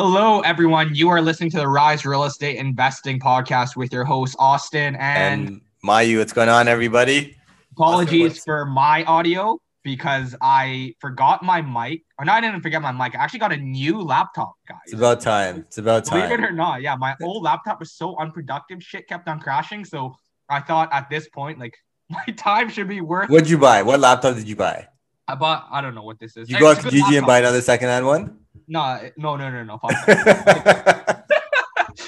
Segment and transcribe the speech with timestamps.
[0.00, 0.94] Hello, everyone.
[0.94, 4.94] You are listening to the Rise Real Estate Investing podcast with your host, Austin.
[4.94, 7.36] And, And Mayu, what's going on, everybody?
[7.72, 12.04] apologies for my audio because I forgot my mic.
[12.16, 13.16] Or no, I didn't forget my mic.
[13.16, 14.78] I actually got a new laptop, guys.
[14.84, 15.64] It's about time.
[15.66, 16.28] It's about time.
[16.28, 18.80] Believe it or not, yeah, my old laptop was so unproductive.
[18.80, 19.84] Shit kept on crashing.
[19.84, 20.14] So
[20.48, 21.74] I thought at this point, like,
[22.08, 23.30] my time should be worth.
[23.30, 23.82] What'd you buy?
[23.82, 24.86] What laptop did you buy?
[25.26, 25.66] I bought.
[25.72, 26.48] I don't know what this is.
[26.48, 28.38] You go out to GG and buy another secondhand one?
[28.68, 29.78] No, no, no, no, no.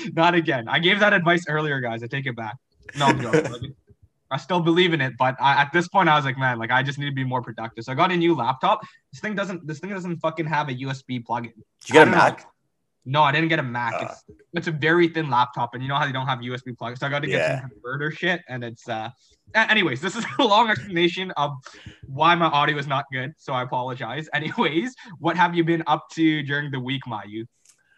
[0.13, 0.69] Not again.
[0.69, 2.03] I gave that advice earlier, guys.
[2.03, 2.57] I take it back.
[2.97, 3.75] No, I'm joking.
[4.31, 6.71] I still believe in it, but I, at this point, I was like, man, like
[6.71, 7.85] I just need to be more productive.
[7.85, 8.81] So I got a new laptop.
[9.13, 9.67] This thing doesn't.
[9.67, 11.51] This thing doesn't fucking have a USB plug-in.
[11.51, 12.37] Did you get a don't know.
[13.05, 13.95] No, I didn't get a Mac.
[13.97, 14.03] Ah.
[14.05, 17.01] It's it's a very thin laptop, and you know how they don't have USB plugs.
[17.01, 17.61] So I got to get Yeah.
[17.61, 19.11] some converter shit, and it's uh.
[19.55, 21.53] Anyways, this is a long explanation of
[22.07, 24.29] why my audio is not good, so I apologize.
[24.35, 27.47] Anyways, what have you been up to during the week, Mayu?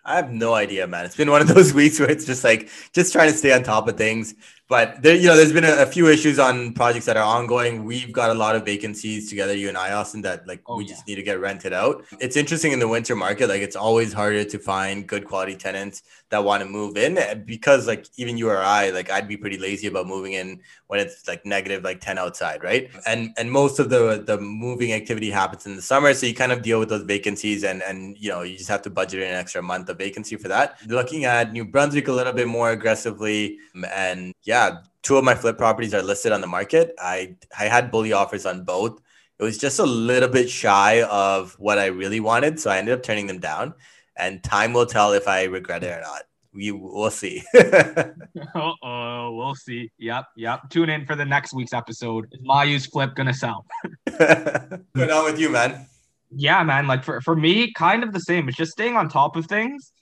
[0.04, 1.04] I have no idea, man.
[1.04, 3.62] It's been one of those weeks where it's just like just trying to stay on
[3.62, 4.34] top of things.
[4.72, 7.84] But there, you know, there's been a, a few issues on projects that are ongoing.
[7.84, 10.84] We've got a lot of vacancies together, you and I, Austin, that like Oh, we
[10.84, 10.92] yeah.
[10.94, 12.06] just need to get rented out.
[12.20, 16.02] It's interesting in the winter market, like it's always harder to find good quality tenants
[16.30, 19.36] that want to move in eh, because like even you or I, like I'd be
[19.36, 22.88] pretty lazy about moving in when it's like negative like 10 outside, right?
[23.06, 26.14] And and most of the the moving activity happens in the summer.
[26.14, 28.80] So you kind of deal with those vacancies and and you know, you just have
[28.82, 30.78] to budget in an extra month of vacancy for that.
[30.86, 33.58] Looking at New Brunswick a little bit more aggressively.
[33.94, 34.61] And yeah,
[35.02, 36.94] two of my flip properties are listed on the market.
[36.98, 39.00] I I had bully offers on both.
[39.38, 42.60] It was just a little bit shy of what I really wanted.
[42.60, 43.74] So I ended up turning them down.
[44.16, 46.22] And time will tell if I regret it or not.
[46.54, 47.42] We will see.
[48.54, 49.90] Oh, we'll see.
[49.98, 50.68] Yep, yep.
[50.68, 52.28] Tune in for the next week's episode.
[52.32, 53.64] Is Mayu's flip gonna sell?
[54.04, 54.18] What's
[54.94, 55.86] going on with you, man?
[56.30, 56.86] Yeah, man.
[56.86, 58.48] Like for, for me, kind of the same.
[58.48, 59.92] It's just staying on top of things.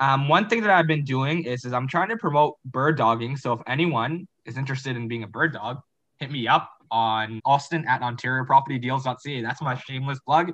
[0.00, 3.36] Um, one thing that I've been doing is is I'm trying to promote bird dogging.
[3.36, 5.80] So if anyone is interested in being a bird dog,
[6.18, 9.42] hit me up on Austin at OntarioPropertyDeals.ca.
[9.42, 10.52] That's my shameless plug.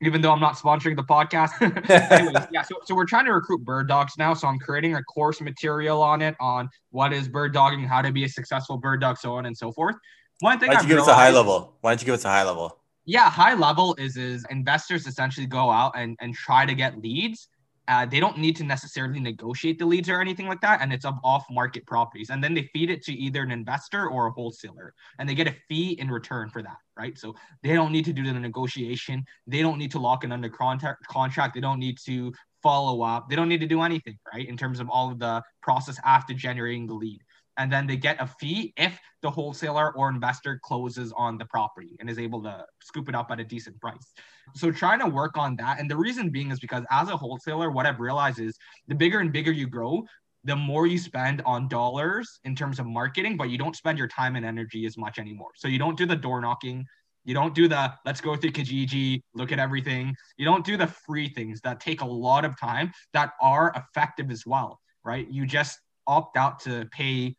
[0.00, 1.60] Even though I'm not sponsoring the podcast.
[2.12, 2.62] Anyways, yeah.
[2.62, 4.32] So, so we're trying to recruit bird dogs now.
[4.32, 8.12] So I'm creating a course material on it on what is bird dogging, how to
[8.12, 9.96] be a successful bird dog, so on and so forth.
[10.40, 11.76] One thing Why don't I've you give us a high level?
[11.80, 12.78] Why don't you give us a high level?
[13.08, 17.48] yeah high level is is investors essentially go out and and try to get leads
[17.88, 21.04] uh, they don't need to necessarily negotiate the leads or anything like that and it's
[21.04, 24.30] of off market properties and then they feed it to either an investor or a
[24.30, 27.16] wholesaler and they get a fee in return for that right?
[27.16, 30.48] So they don't need to do the negotiation they don't need to lock in under
[30.48, 32.32] contract contract they don't need to
[32.62, 35.42] follow up they don't need to do anything right in terms of all of the
[35.62, 37.20] process after generating the lead
[37.58, 41.96] and then they get a fee if the wholesaler or investor closes on the property
[42.00, 44.12] and is able to scoop it up at a decent price.
[44.54, 45.80] So trying to work on that.
[45.80, 49.18] And the reason being is because as a wholesaler, what I've realized is the bigger
[49.18, 50.04] and bigger you grow,
[50.44, 54.08] the more you spend on dollars in terms of marketing, but you don't spend your
[54.08, 55.50] time and energy as much anymore.
[55.56, 56.86] So you don't do the door knocking.
[57.24, 60.14] You don't do the let's go through Kijiji, look at everything.
[60.38, 64.30] You don't do the free things that take a lot of time that are effective
[64.30, 65.26] as well, right?
[65.30, 67.36] You just opt out to pay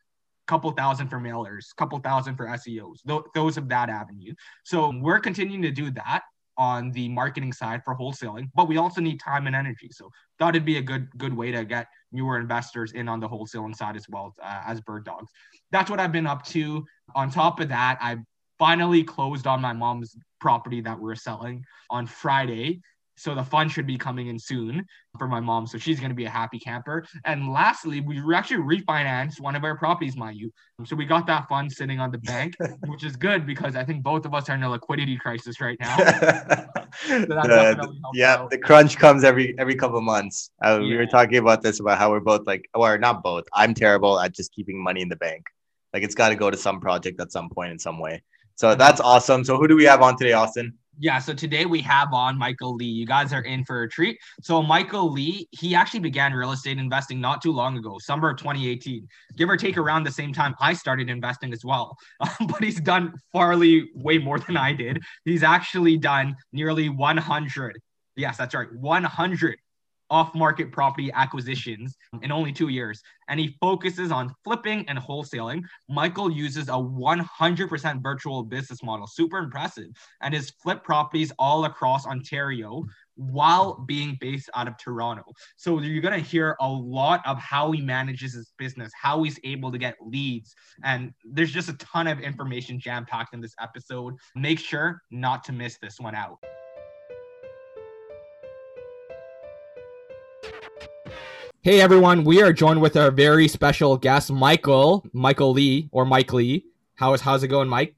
[0.49, 4.33] couple thousand for mailers, couple thousand for SEOs, th- those of that avenue.
[4.63, 6.23] So we're continuing to do that
[6.57, 9.89] on the marketing side for wholesaling, but we also need time and energy.
[9.91, 10.09] So
[10.39, 13.75] thought it'd be a good good way to get newer investors in on the wholesaling
[13.75, 15.31] side as well uh, as bird dogs.
[15.71, 16.83] That's what I've been up to.
[17.13, 18.17] On top of that, I
[18.57, 22.81] finally closed on my mom's property that we're selling on Friday.
[23.19, 24.85] So the fund should be coming in soon
[25.17, 25.67] for my mom.
[25.67, 27.05] So she's going to be a happy camper.
[27.25, 30.49] And lastly, we actually refinanced one of our properties, Mayu.
[30.85, 32.55] So we got that fund sitting on the bank,
[32.87, 35.77] which is good because I think both of us are in a liquidity crisis right
[35.79, 35.97] now.
[37.07, 38.49] The- yeah, out.
[38.49, 40.49] the crunch comes every every couple of months.
[40.61, 43.45] Uh, We were talking about this about how we're both like, or not both.
[43.53, 45.45] I'm terrible at just keeping money in the bank.
[45.93, 48.23] Like it's got to go to some project at some point in some way.
[48.55, 49.43] So that's awesome.
[49.43, 50.78] So who do we have on today, Austin?
[51.01, 52.85] Yeah, so today we have on Michael Lee.
[52.85, 54.19] You guys are in for a treat.
[54.41, 58.37] So Michael Lee, he actually began real estate investing not too long ago, summer of
[58.37, 59.07] 2018,
[59.37, 61.97] give or take around the same time I started investing as well.
[62.19, 65.01] Um, but he's done farly way more than I did.
[65.23, 67.79] He's actually done nearly 100.
[68.17, 69.57] Yes, that's right, 100
[70.09, 73.01] off market property acquisitions in only two years.
[73.27, 75.63] And he focuses on flipping and wholesaling.
[75.87, 79.89] Michael uses a 100% virtual business model, super impressive,
[80.21, 82.83] and his flip properties all across Ontario
[83.19, 85.23] while being based out of Toronto.
[85.57, 89.39] So you're going to hear a lot of how he manages his business, how he's
[89.43, 90.55] able to get leads.
[90.83, 94.15] And there's just a ton of information jam packed in this episode.
[94.35, 96.39] Make sure not to miss this one out.
[101.61, 106.31] Hey everyone, we are joined with our very special guest, Michael, Michael Lee or Mike
[106.31, 106.63] Lee.
[106.95, 107.97] How is how's it going, Mike?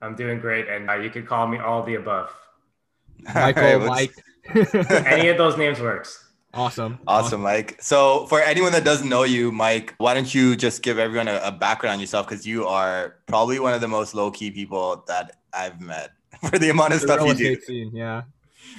[0.00, 2.34] I'm doing great, and uh, you could call me all the above.
[3.34, 4.14] Michael, right, Mike,
[5.06, 6.30] any of those names works.
[6.54, 6.98] Awesome.
[7.06, 7.26] awesome.
[7.26, 7.76] Awesome, Mike.
[7.78, 11.42] So, for anyone that doesn't know you, Mike, why don't you just give everyone a,
[11.44, 12.26] a background on yourself?
[12.26, 16.12] Because you are probably one of the most low key people that I've met
[16.48, 17.60] for the amount of the stuff you do.
[17.60, 18.22] Scene, yeah.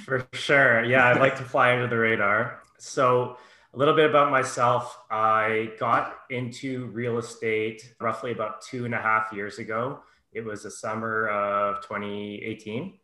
[0.04, 0.82] For sure.
[0.82, 2.62] Yeah, I'd like to fly under the radar.
[2.78, 3.36] So,
[3.76, 4.98] a little bit about myself.
[5.10, 10.00] I got into real estate roughly about two and a half years ago.
[10.32, 12.98] It was the summer of 2018.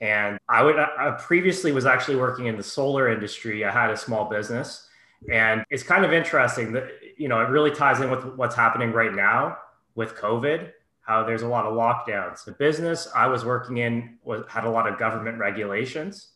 [0.00, 3.66] And I would I previously was actually working in the solar industry.
[3.66, 4.88] I had a small business.
[5.30, 6.88] And it's kind of interesting that,
[7.18, 9.58] you know, it really ties in with what's happening right now
[9.94, 10.70] with COVID,
[11.02, 12.44] how there's a lot of lockdowns.
[12.44, 16.28] The business I was working in was had a lot of government regulations.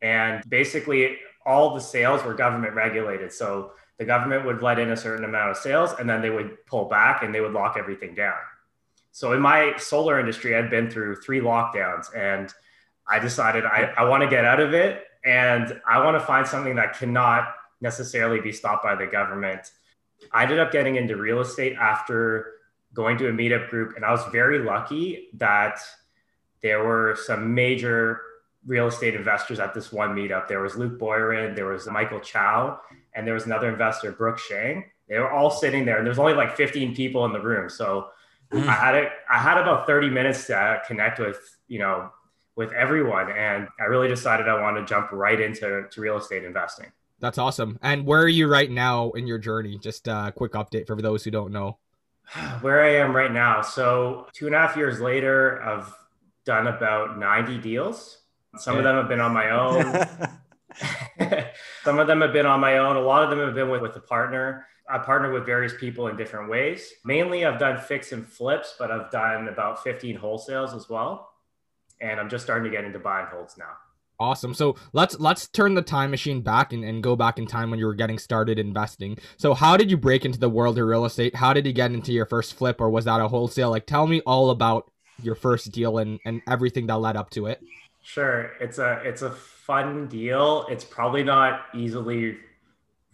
[0.00, 3.32] And basically all the sales were government regulated.
[3.32, 6.64] So the government would let in a certain amount of sales and then they would
[6.66, 8.38] pull back and they would lock everything down.
[9.12, 12.52] So in my solar industry, I'd been through three lockdowns and
[13.08, 16.46] I decided I, I want to get out of it and I want to find
[16.46, 19.70] something that cannot necessarily be stopped by the government.
[20.32, 22.52] I ended up getting into real estate after
[22.94, 25.80] going to a meetup group and I was very lucky that
[26.62, 28.20] there were some major
[28.66, 30.48] real estate investors at this one meetup.
[30.48, 32.80] There was Luke Boyren, there was Michael Chow,
[33.14, 34.84] and there was another investor, Brooke Shang.
[35.08, 37.68] They were all sitting there, and there's only like 15 people in the room.
[37.68, 38.08] So
[38.52, 38.66] mm.
[38.66, 39.10] I had it.
[39.28, 42.10] I had about 30 minutes to connect with you know
[42.54, 46.44] with everyone, and I really decided I wanted to jump right into to real estate
[46.44, 46.92] investing.
[47.18, 47.78] That's awesome.
[47.82, 49.78] And where are you right now in your journey?
[49.78, 51.78] Just a quick update for those who don't know.
[52.62, 53.60] Where I am right now.
[53.60, 55.92] So two and a half years later, I've
[56.46, 58.19] done about 90 deals
[58.58, 60.06] some of them have been on my own.
[61.84, 62.96] Some of them have been on my own.
[62.96, 64.66] A lot of them have been with, with a partner.
[64.88, 66.92] I partner with various people in different ways.
[67.04, 71.30] Mainly, I've done fix and flips, but I've done about 15 wholesales as well.
[72.00, 73.72] And I'm just starting to get into buy and holds now.
[74.18, 74.52] Awesome.
[74.52, 77.78] So let's let's turn the time machine back and, and go back in time when
[77.78, 79.16] you were getting started investing.
[79.38, 81.34] So how did you break into the world of real estate?
[81.34, 83.70] How did you get into your first flip or was that a wholesale?
[83.70, 84.90] Like tell me all about
[85.22, 87.62] your first deal and, and everything that led up to it.
[88.02, 90.66] Sure, it's a it's a fun deal.
[90.70, 92.38] It's probably not easily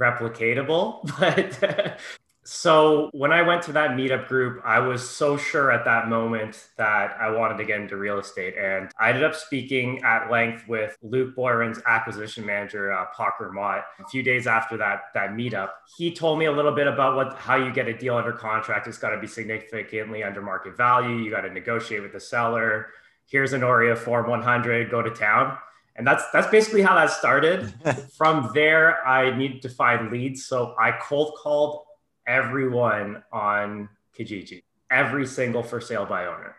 [0.00, 1.98] replicatable, but
[2.44, 6.68] so when I went to that meetup group, I was so sure at that moment
[6.76, 10.62] that I wanted to get into real estate, and I ended up speaking at length
[10.68, 13.84] with Luke Boyren's acquisition manager, uh, Parker Mott.
[13.98, 17.34] A few days after that that meetup, he told me a little bit about what
[17.34, 18.86] how you get a deal under contract.
[18.86, 21.16] It's got to be significantly under market value.
[21.16, 22.90] You got to negotiate with the seller
[23.26, 25.58] here's an OREA form 100, go to town.
[25.96, 27.72] And that's that's basically how that started.
[28.16, 30.44] From there, I needed to find leads.
[30.44, 31.84] So I cold called
[32.26, 36.56] everyone on Kijiji, every single for sale by owner.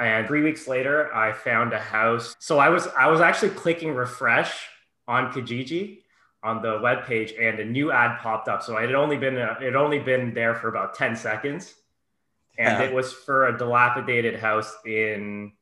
[0.00, 2.34] and three weeks later, I found a house.
[2.40, 4.66] So I was I was actually clicking refresh
[5.06, 6.00] on Kijiji
[6.42, 8.64] on the web page, and a new ad popped up.
[8.64, 11.74] So it had only been a, it had only been there for about ten seconds
[12.58, 12.88] and yeah.
[12.88, 15.52] it was for a dilapidated house in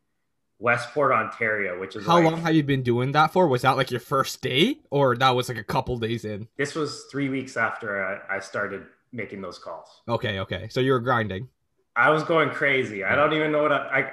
[0.59, 3.47] Westport, Ontario, which is how like, long have you been doing that for?
[3.47, 6.49] Was that like your first day, or that was like a couple days in?
[6.57, 9.89] This was three weeks after I started making those calls.
[10.09, 11.49] Okay, okay, so you were grinding.
[11.95, 13.05] I was going crazy.
[13.05, 14.11] I don't even know what I, I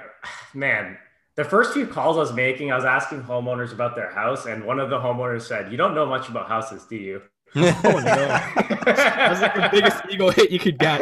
[0.54, 0.98] man.
[1.36, 4.64] The first few calls I was making, I was asking homeowners about their house, and
[4.64, 7.22] one of the homeowners said, "You don't know much about houses, do you?"
[7.56, 8.02] Oh no!
[8.84, 11.00] That's like the biggest ego hit you could get.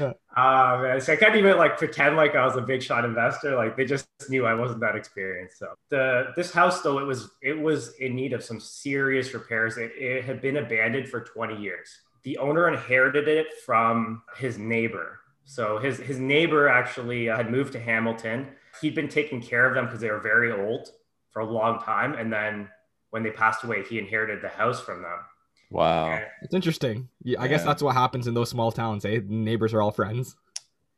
[0.00, 0.12] uh,
[0.82, 3.56] man, so I can't even like pretend like I was a big shot investor.
[3.56, 5.58] Like they just knew I wasn't that experienced.
[5.58, 9.78] So the this house though it was it was in need of some serious repairs.
[9.78, 11.88] It, it had been abandoned for 20 years.
[12.22, 15.20] The owner inherited it from his neighbor.
[15.44, 18.48] So his his neighbor actually uh, had moved to Hamilton.
[18.80, 20.88] He'd been taking care of them because they were very old
[21.30, 22.68] for a long time, and then
[23.14, 25.18] when they passed away, he inherited the house from them.
[25.70, 26.10] Wow.
[26.10, 27.08] And, it's interesting.
[27.22, 27.50] Yeah, I yeah.
[27.50, 29.04] guess that's what happens in those small towns.
[29.04, 29.20] Eh?
[29.24, 30.34] Neighbors are all friends.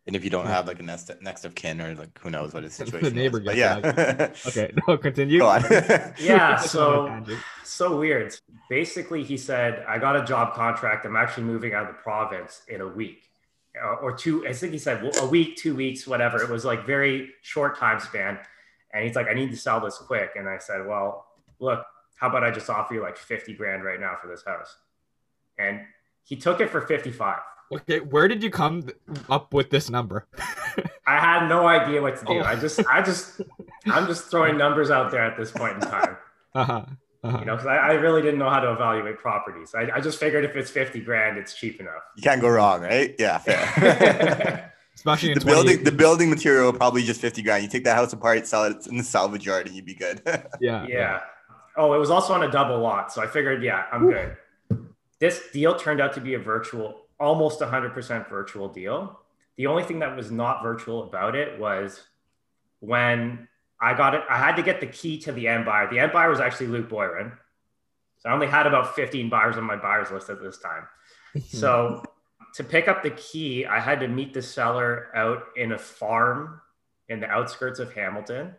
[0.06, 2.54] And if you don't have like a next next of kin or like who knows
[2.54, 3.44] what his The situation neighbor is.
[3.44, 4.50] But gets yeah.
[4.50, 5.40] Okay, no, continue.
[5.40, 5.62] Go on.
[6.18, 8.34] Yeah, This is on a so so weird.
[8.70, 11.04] Basically, he said, I got a job contract.
[11.04, 13.28] I'm actually moving out of the province in a week
[13.78, 14.46] uh, or two.
[14.48, 16.42] I think he said a week, two weeks, whatever.
[16.42, 18.38] It was like very short time span.
[18.94, 20.30] And he's like, I need to sell this quick.
[20.36, 21.26] And I said, Well,
[21.58, 21.84] look,
[22.16, 24.76] how about I just offer you like 50 grand right now for this house?
[25.58, 25.80] And
[26.24, 27.38] he took it for 55.
[27.72, 28.88] Okay, where did you come
[29.28, 30.26] up with this number?
[31.06, 32.40] I had no idea what to do.
[32.40, 32.42] Oh.
[32.42, 33.40] I just, I just,
[33.86, 36.16] I'm just throwing numbers out there at this point in time.
[36.54, 36.84] Uh-huh.
[37.22, 37.38] uh-huh.
[37.38, 39.74] You know, because I, I really didn't know how to evaluate properties.
[39.74, 42.02] I, I just figured if it's 50 grand, it's cheap enough.
[42.16, 43.14] you can't go wrong, right?
[43.18, 44.72] Yeah, fair.
[44.94, 47.62] Especially the building the building material probably just 50 grand.
[47.62, 50.22] You take that house apart, sell it in the salvage yard, and you'd be good.
[50.58, 50.86] Yeah.
[50.88, 51.20] yeah.
[51.76, 53.12] Oh, it was also on a double lot.
[53.12, 54.36] So I figured, yeah, I'm good.
[55.18, 59.20] This deal turned out to be a virtual, almost 100% virtual deal.
[59.56, 62.02] The only thing that was not virtual about it was
[62.80, 63.48] when
[63.80, 65.88] I got it, I had to get the key to the end buyer.
[65.90, 67.32] The end buyer was actually Luke Boyron.
[68.18, 70.86] So I only had about 15 buyers on my buyers list at this time.
[71.48, 72.02] So
[72.54, 76.62] to pick up the key, I had to meet the seller out in a farm
[77.10, 78.54] in the outskirts of Hamilton.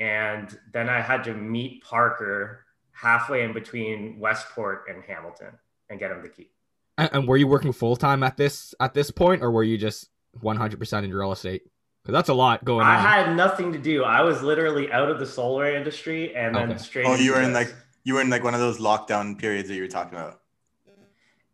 [0.00, 5.52] And then I had to meet Parker halfway in between Westport and Hamilton
[5.90, 6.50] and get him the key.
[6.98, 9.76] And, and were you working full time at this at this point, or were you
[9.78, 10.08] just
[10.42, 11.62] 100% in real estate?
[12.02, 13.06] Because that's a lot going I on.
[13.06, 14.04] I had nothing to do.
[14.04, 16.78] I was literally out of the solar industry and then Okay.
[16.78, 17.06] straight.
[17.06, 19.68] oh, you into were in like you were in like one of those lockdown periods
[19.68, 20.39] that you were talking about.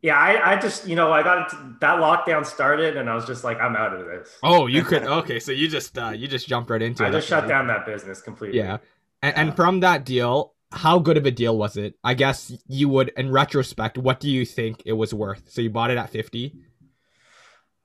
[0.07, 3.43] Yeah, I, I just, you know, I got that lockdown started and I was just
[3.43, 4.39] like, I'm out of this.
[4.45, 5.03] oh, you could.
[5.03, 7.11] Okay, so you just uh, you just jumped right into I it.
[7.11, 8.59] I just shut down that business completely.
[8.59, 8.79] Yeah.
[9.21, 11.99] And, and from that deal, how good of a deal was it?
[12.05, 15.51] I guess you would, in retrospect, what do you think it was worth?
[15.51, 16.55] So you bought it at 50?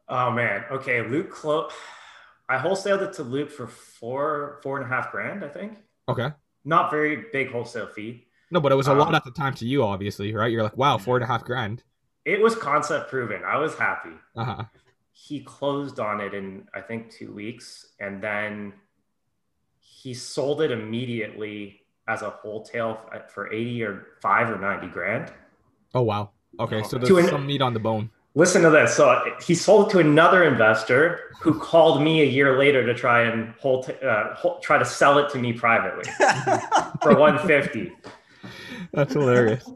[0.08, 0.64] Oh man.
[0.70, 1.02] Okay.
[1.02, 1.70] Luke Clo
[2.48, 5.80] I wholesaled it to Luke for four, four and a half grand, I think.
[6.08, 6.30] Okay.
[6.66, 8.28] Not very big wholesale fee.
[8.52, 10.52] No, but it was a lot Um, at the time to you, obviously, right?
[10.52, 11.82] You're like, wow, four and a half grand.
[12.26, 13.44] It was concept proven.
[13.44, 14.12] I was happy.
[14.36, 14.64] Uh huh.
[15.12, 18.74] He closed on it in I think two weeks, and then
[19.80, 23.00] he sold it immediately as a wholesale
[23.30, 25.32] for eighty or five or ninety grand.
[25.94, 26.30] Oh, wow.
[26.60, 28.10] Okay, so there's an- some meat on the bone.
[28.34, 28.96] Listen to this.
[28.96, 33.24] So he sold it to another investor who called me a year later to try
[33.24, 36.10] and hold, uh, try to sell it to me privately
[37.02, 37.92] for 150.
[38.94, 39.70] That's hilarious.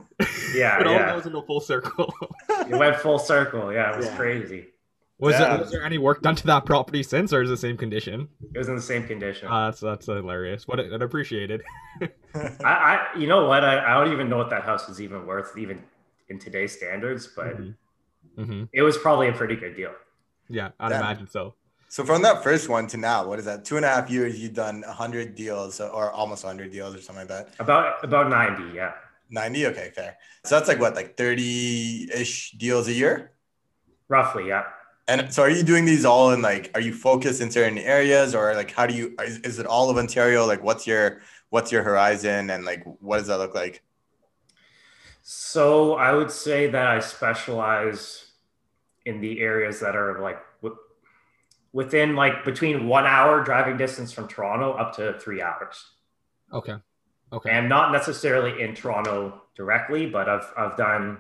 [0.56, 1.14] Yeah, it all yeah.
[1.14, 2.14] goes into a full circle.
[2.70, 3.72] It went full circle.
[3.72, 4.16] Yeah, it was Yeah.
[4.18, 4.68] crazy.
[5.20, 5.50] was, Yeah.
[5.50, 7.78] there, was there any work done to that property since, or is it the same
[7.78, 8.28] condition?
[8.54, 9.48] It was in the same condition.
[9.48, 10.68] Uh, that's that's hilarious.
[10.68, 11.62] What I appreciated.
[12.34, 13.64] I, I, you know what?
[13.64, 15.84] I, I don't even know what that house is even worth, even
[16.30, 17.28] in today's standards.
[17.28, 17.58] But
[18.38, 19.94] hmm it was probably a pretty good deal.
[20.50, 21.02] Yeah, I'd Damn.
[21.02, 21.54] imagine so.
[21.88, 23.64] So from that first one to now, what is that?
[23.64, 27.28] Two and a half years, you've done hundred deals or almost hundred deals or something
[27.28, 27.56] like that.
[27.60, 28.76] About about 90.
[28.76, 28.94] Yeah.
[29.30, 29.68] 90?
[29.68, 30.18] Okay, fair.
[30.44, 33.32] So that's like what, like 30-ish deals a year?
[34.08, 34.48] Roughly.
[34.48, 34.64] Yeah.
[35.08, 38.34] And so are you doing these all in like are you focused in certain areas
[38.34, 40.48] or like how do you is, is it all of Ontario?
[40.48, 43.84] Like what's your what's your horizon and like what does that look like?
[45.22, 48.32] So I would say that I specialize
[49.06, 50.80] in the areas that are like wi-
[51.72, 55.84] within like between one hour driving distance from Toronto up to three hours.
[56.52, 56.76] Okay.
[57.34, 57.50] Okay.
[57.50, 61.18] And not necessarily in Toronto directly, but I've I've done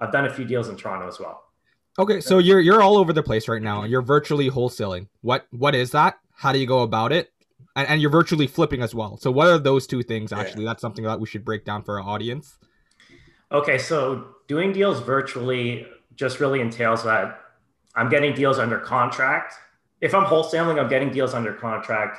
[0.00, 1.44] I've done a few deals in Toronto as well.
[1.98, 3.84] Okay, so you're you're all over the place right now.
[3.84, 5.08] You're virtually wholesaling.
[5.20, 6.18] What what is that?
[6.32, 7.30] How do you go about it?
[7.76, 9.16] And, and you're virtually flipping as well.
[9.16, 10.40] So what are those two things Yeah.
[10.40, 10.64] actually?
[10.64, 12.58] That's something that we should break down for our audience.
[13.52, 15.86] Okay, so doing deals virtually
[16.16, 17.40] just really entails that
[17.94, 19.54] I'm getting deals under contract.
[20.00, 22.18] If I'm wholesaling, I'm getting deals under contract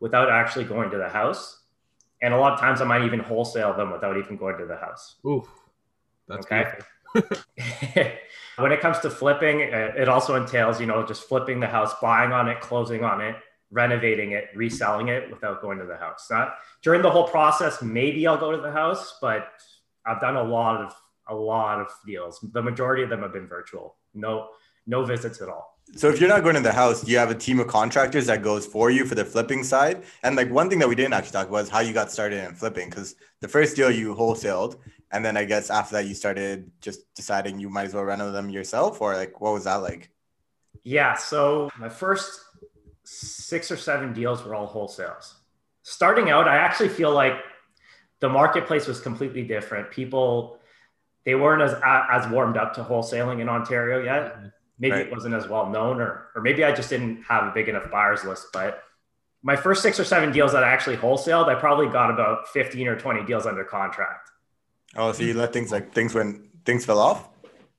[0.00, 1.60] without actually going to the house.
[2.24, 4.76] And a lot of times I might even wholesale them without even going to the
[4.76, 5.16] house.
[5.26, 5.46] Ooh,
[6.26, 6.72] that's okay.
[8.56, 11.94] when it comes to flipping, uh, it also entails, you know, just flipping the house,
[12.00, 13.36] buying on it, closing on it,
[13.70, 16.26] renovating it, reselling it without going to the house.
[16.30, 19.48] Not during the whole process, maybe I'll go to the house, but
[20.06, 20.94] I've done a lot of
[21.28, 22.38] a lot of deals.
[22.54, 23.96] The majority of them have been virtual.
[24.14, 24.48] No,
[24.86, 25.73] no visits at all.
[25.96, 28.26] So if you're not going to the house, do you have a team of contractors
[28.26, 30.02] that goes for you for the flipping side?
[30.24, 32.44] And like one thing that we didn't actually talk about is how you got started
[32.44, 34.76] in flipping because the first deal you wholesaled
[35.12, 38.20] and then I guess after that you started just deciding you might as well rent
[38.20, 40.10] them yourself or like what was that like?
[40.82, 41.14] Yeah.
[41.14, 42.40] So my first
[43.04, 45.34] six or seven deals were all wholesales.
[45.82, 47.34] Starting out, I actually feel like
[48.18, 49.90] the marketplace was completely different.
[49.90, 50.58] People,
[51.24, 54.34] they weren't as as warmed up to wholesaling in Ontario yet.
[54.34, 54.46] Mm-hmm.
[54.84, 55.06] Maybe Right.
[55.06, 57.90] it wasn't as well known, or or maybe I just didn't have a big enough
[57.90, 58.48] buyers list.
[58.52, 58.82] But
[59.42, 62.86] my first six or seven deals that I actually wholesaled, I probably got about 15
[62.88, 64.30] or 20 deals under contract.
[64.96, 67.28] Oh, so you let things like things when things fell off?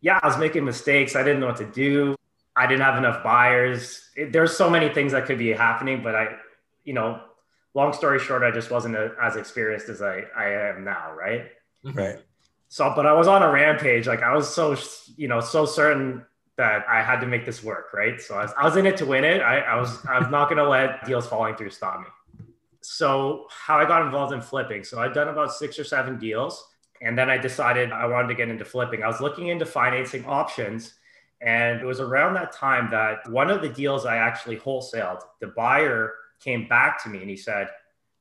[0.02, 1.16] yeah, I was making mistakes.
[1.16, 2.16] I didn't know what to do.
[2.56, 4.10] I didn't have enough buyers.
[4.16, 6.36] It, there's so many things that could be happening, but I,
[6.84, 7.20] you know,
[7.74, 11.46] long story short, I just wasn't a, as experienced as I, I am now, right?
[11.84, 12.20] Right.
[12.70, 14.06] So, but I was on a rampage.
[14.06, 14.76] Like I was so,
[15.18, 16.26] you know, so certain
[16.58, 18.20] that I had to make this work, right?
[18.22, 19.42] So I was, I was in it to win it.
[19.42, 22.08] I, I was, I was not going to let deals falling through stop me.
[22.82, 24.84] So how I got involved in flipping.
[24.84, 26.64] So I'd done about six or seven deals.
[27.02, 29.04] And then I decided I wanted to get into flipping.
[29.04, 30.94] I was looking into financing options.
[31.42, 35.48] And it was around that time that one of the deals I actually wholesaled, the
[35.48, 37.68] buyer came back to me and he said,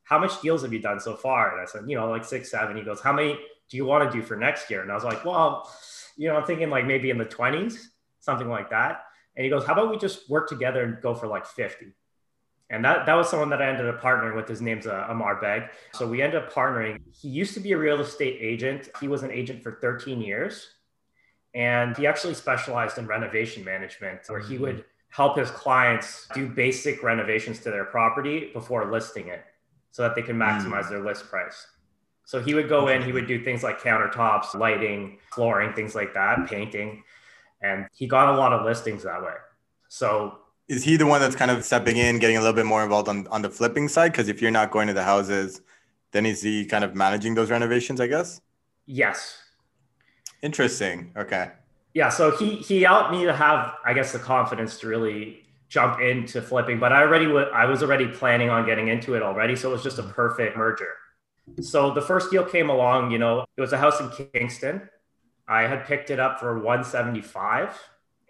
[0.03, 1.53] How much deals have you done so far?
[1.53, 2.77] And I said, You know, like six, seven.
[2.77, 3.39] He goes, How many
[3.69, 4.83] do you want to do for next year?
[4.83, 5.71] And I was like, Well,
[6.17, 7.77] you know, I'm thinking like maybe in the 20s,
[8.25, 9.05] something like that.
[9.37, 11.87] And he goes, How about we just work together and go for like 50?
[12.71, 14.49] And that, that was someone that I ended up partnering with.
[14.49, 15.65] His name's uh, Amar Beg.
[15.93, 16.99] So we ended up partnering.
[17.13, 18.89] He used to be a real estate agent.
[19.01, 20.69] He was an agent for 13 years.
[21.55, 27.03] And he actually specialized in renovation management, where he would help his clients do basic
[27.05, 29.45] renovations to their property before listing it
[29.93, 31.69] so that they can maximize their list price.
[32.25, 36.15] So he would go in, he would do things like countertops, lighting, flooring, things like
[36.15, 37.05] that, painting.
[37.63, 39.35] And he got a lot of listings that way.
[39.89, 42.83] So Is he the one that's kind of stepping in, getting a little bit more
[42.83, 44.13] involved on, on the flipping side?
[44.13, 45.61] Because if you're not going to the houses,
[46.13, 48.41] then is he kind of managing those renovations, I guess?
[48.87, 49.39] yes,
[50.43, 51.13] Interesting.
[51.17, 51.51] Okay.
[51.95, 56.01] yeah so he he helped me to have i guess the confidence to really jump
[56.01, 59.57] into flipping but i already w- i was already planning on getting into it already
[59.57, 60.89] so it was just a perfect merger
[61.61, 64.89] so the first deal came along you know it was a house in kingston
[65.49, 67.79] i had picked it up for 175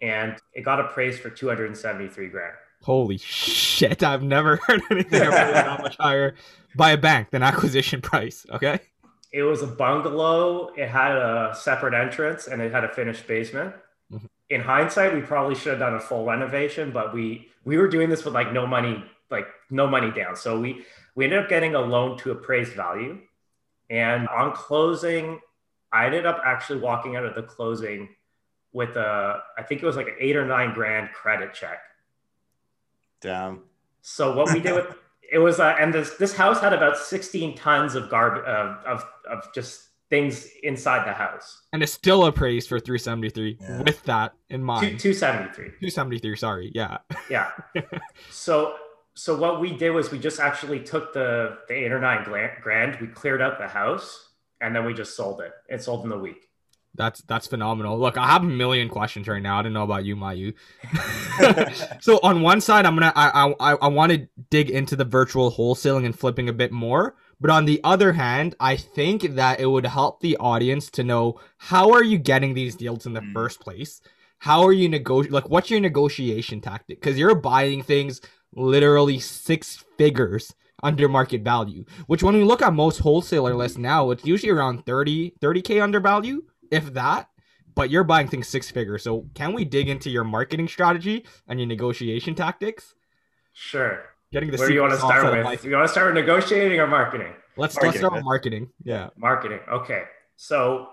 [0.02, 4.02] and it got appraised for 273 grand Holy shit!
[4.02, 6.34] I've never heard anything that much higher
[6.76, 8.44] by a bank than acquisition price.
[8.50, 8.78] Okay.
[9.32, 13.74] it was a bungalow it had a separate entrance and it had a finished basement
[14.12, 14.28] Mhm.
[14.50, 18.10] in hindsight we probably should have done a full renovation but we we were doing
[18.10, 21.74] this with like no money like no money down so we we ended up getting
[21.74, 23.18] a loan to appraised value
[23.88, 25.40] and on closing
[25.94, 28.08] i ended up actually walking out of the closing
[28.72, 31.78] with a i think it was like an eight or nine grand credit check
[33.20, 33.62] Damn.
[34.02, 34.86] so what we did with
[35.32, 39.04] it was, uh, and this this house had about 16 tons of garbage of, of
[39.30, 41.62] of just things inside the house.
[41.72, 43.82] And it's still appraised for 373 Yeah.
[43.82, 45.00] with that in mind.
[45.00, 45.64] 273.
[45.80, 46.70] 273, sorry.
[46.74, 46.98] Yeah.
[47.30, 47.50] Yeah.
[48.30, 48.76] so
[49.14, 53.00] so what we did was we just actually took the the eight or nine grand,
[53.00, 54.28] we cleared out the house,
[54.64, 55.52] and then we just sold it.
[55.68, 56.48] It sold in a week.
[56.96, 57.98] That's that's phenomenal.
[57.98, 59.58] Look, I have a million questions right now.
[59.58, 60.54] I don't know about you, Mayu.
[62.00, 65.50] so on one side, I'm gonna I I I want to dig into the virtual
[65.50, 67.16] wholesaling and flipping a bit more.
[67.40, 71.40] But on the other hand, I think that it would help the audience to know
[71.58, 73.32] how are you getting these deals in the Mm.
[73.32, 74.00] first place?
[74.38, 75.32] How are you negotiate?
[75.32, 77.00] Like, what's your negotiation tactic?
[77.00, 78.20] Because you're buying things
[78.54, 81.84] literally six figures under market value.
[82.06, 85.98] Which, when we look at most wholesaler lists now, it's usually around 30 30k under
[85.98, 87.28] value, if that.
[87.74, 89.02] But you're buying things six figures.
[89.02, 92.94] So, can we dig into your marketing strategy and your negotiation tactics?
[93.52, 94.04] Sure.
[94.30, 95.44] Getting the Where do you want to start with?
[95.44, 95.64] life.
[95.64, 97.32] You want to start with negotiating or marketing?
[97.56, 98.20] Let's let's start man.
[98.20, 98.68] with marketing.
[98.84, 99.10] Yeah.
[99.16, 99.60] Marketing.
[99.70, 100.02] Okay.
[100.36, 100.88] So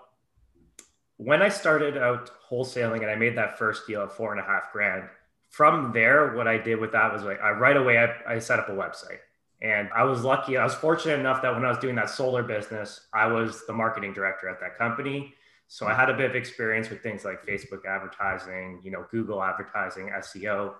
[1.18, 4.44] when I started out wholesaling and I made that first deal of four and a
[4.44, 5.04] half grand,
[5.50, 8.60] from there, what I did with that was like I right away I, I set
[8.60, 9.20] up a website.
[9.62, 12.42] And I was lucky, I was fortunate enough that when I was doing that solar
[12.42, 15.36] business, I was the marketing director at that company.
[15.68, 19.42] So I had a bit of experience with things like Facebook advertising, you know, Google
[19.42, 20.74] advertising, SEO.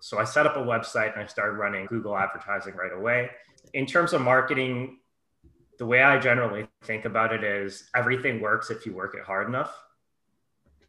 [0.00, 3.30] So I set up a website and I started running Google advertising right away.
[3.74, 4.98] In terms of marketing,
[5.78, 9.48] the way I generally think about it is everything works if you work it hard
[9.48, 9.74] enough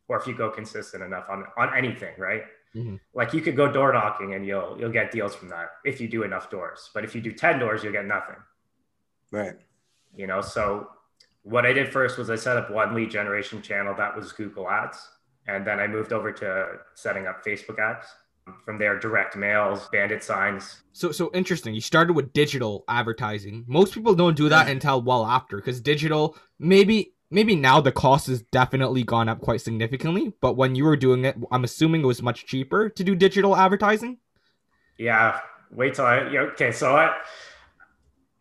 [0.10, 2.44] or if you go consistent enough on, on anything, right?
[2.75, 2.99] Mhm.
[3.13, 6.07] Like you could go door knocking and you'll you'll get deals from that if you
[6.07, 6.89] do enough doors.
[6.93, 8.38] But if you do 10 doors, you'll get nothing.
[9.31, 9.55] Right.
[10.15, 10.89] You know, so
[11.43, 14.69] what I did first was I set up one lead generation channel that was Google
[14.69, 15.10] Ads.
[15.47, 18.07] And then I moved over to setting up Facebook ads.
[18.65, 21.75] From there, direct mails, bandit signs, So so interesting.
[21.75, 23.63] You started with digital advertising.
[23.67, 28.28] Most people don't do that until well after because digital maybe maybe now the cost
[28.28, 30.34] has definitely gone up quite significantly.
[30.41, 33.56] But when you were doing it, I'm assuming it was much cheaper to do digital
[33.56, 34.17] advertising.
[34.98, 35.39] Yeah,
[35.72, 36.30] wait till I.
[36.30, 37.15] Yeah, okay, so I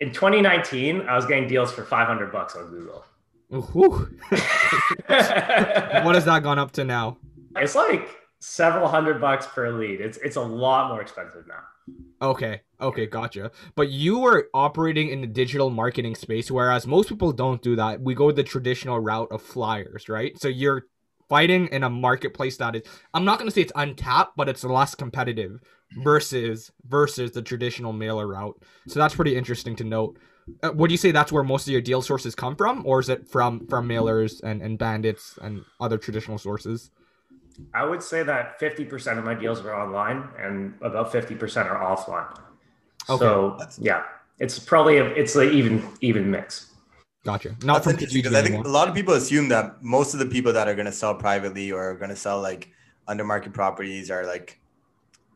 [0.01, 3.05] in 2019, I was getting deals for 500 bucks on Google.
[6.05, 7.19] What has that gone up to now?
[7.57, 10.01] it's like several hundred bucks per lead.
[10.01, 11.63] It's it's a lot more expensive now.
[12.23, 13.51] Okay, okay, gotcha.
[13.75, 18.01] But you were operating in the digital marketing space, whereas most people don't do that.
[18.03, 20.39] We go the traditional route of flyers, right?
[20.39, 20.85] So you're
[21.31, 22.83] fighting in a marketplace that is
[23.15, 25.61] I'm not gonna say it's untapped, but it's less competitive
[26.03, 28.61] versus versus the traditional mailer route.
[28.89, 30.19] So that's pretty interesting to note.
[30.63, 33.09] Uh, would you say that's where most of your deal sources come from, or is
[33.09, 36.91] it from from mailers and and bandits and other traditional sources?
[37.75, 42.39] I would say that 50% of my deals are online and about 50% are offline.
[43.09, 43.19] Okay.
[43.19, 44.05] So yeah,
[44.39, 46.71] it's probably a, it's an even even mix.
[47.25, 47.51] Gotcha.
[47.63, 48.71] Not That's from interesting because I think anymore.
[48.71, 51.15] a lot of people assume that most of the people that are going to sell
[51.15, 52.71] privately or are going to sell like
[53.07, 54.59] under market properties are like,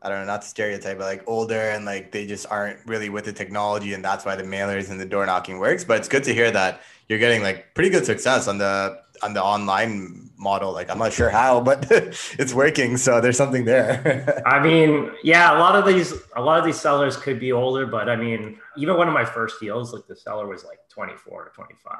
[0.01, 3.11] I don't know, not to stereotype, but like older and like they just aren't really
[3.11, 5.85] with the technology and that's why the mailers and the door knocking works.
[5.85, 9.33] But it's good to hear that you're getting like pretty good success on the on
[9.33, 10.73] the online model.
[10.73, 12.97] Like I'm not sure how, but it's working.
[12.97, 14.43] So there's something there.
[14.47, 17.87] I mean, yeah, a lot of these a lot of these sellers could be older,
[17.87, 21.33] but I mean, even one of my first deals, like the seller was like 24
[21.33, 21.97] or 25.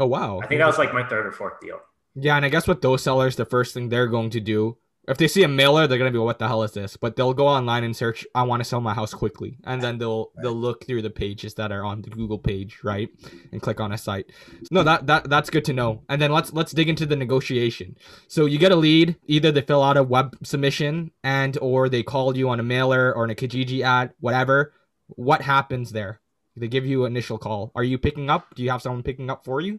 [0.00, 0.40] Oh wow.
[0.42, 1.80] I think that was like my third or fourth deal.
[2.14, 5.16] Yeah, and I guess with those sellers, the first thing they're going to do, if
[5.18, 7.46] they see a mailer, they're gonna be, "What the hell is this?" But they'll go
[7.46, 10.84] online and search, "I want to sell my house quickly," and then they'll they'll look
[10.86, 13.08] through the pages that are on the Google page, right,
[13.52, 14.26] and click on a site.
[14.70, 16.02] No, that that that's good to know.
[16.08, 17.96] And then let's let's dig into the negotiation.
[18.28, 22.02] So you get a lead, either they fill out a web submission and or they
[22.02, 24.72] call you on a mailer or in a Kijiji ad, whatever.
[25.08, 26.20] What happens there?
[26.56, 27.70] They give you an initial call.
[27.74, 28.54] Are you picking up?
[28.54, 29.78] Do you have someone picking up for you?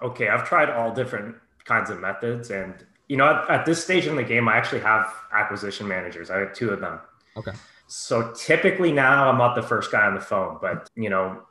[0.00, 2.74] Okay, I've tried all different kinds of methods, and
[3.08, 6.30] you know, at, at this stage in the game, I actually have acquisition managers.
[6.30, 7.00] I have two of them.
[7.36, 7.52] Okay.
[7.86, 11.42] So typically now I'm not the first guy on the phone, but you know,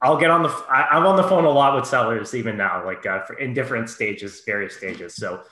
[0.00, 0.48] I'll get on the.
[0.48, 3.54] I, I'm on the phone a lot with sellers even now, like uh, for, in
[3.54, 5.14] different stages, various stages.
[5.14, 5.42] So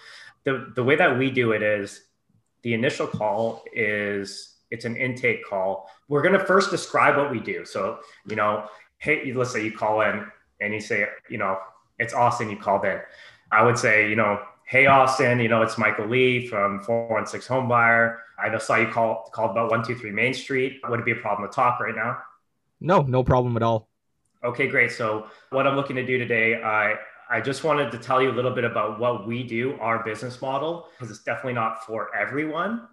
[0.44, 2.02] the the way that we do it is
[2.62, 5.88] the initial call is it's an intake call.
[6.08, 7.64] We're going to first describe what we do.
[7.64, 8.66] So you know,
[8.98, 10.26] hey, let's say you call in
[10.60, 11.58] and you say, you know,
[11.98, 12.50] it's Austin.
[12.50, 12.98] You called in.
[13.52, 14.40] I would say, you know,
[14.70, 18.18] hey Austin, you know, it's Michael Lee from 416 Homebuyer.
[18.38, 20.80] I just saw you call called about 123 Main Street.
[20.88, 22.18] Would it be a problem to talk right now?
[22.80, 23.88] No, no problem at all.
[24.44, 24.92] Okay, great.
[24.92, 26.94] So what I'm looking to do today, I
[27.28, 30.40] I just wanted to tell you a little bit about what we do, our business
[30.40, 32.86] model, because it's definitely not for everyone.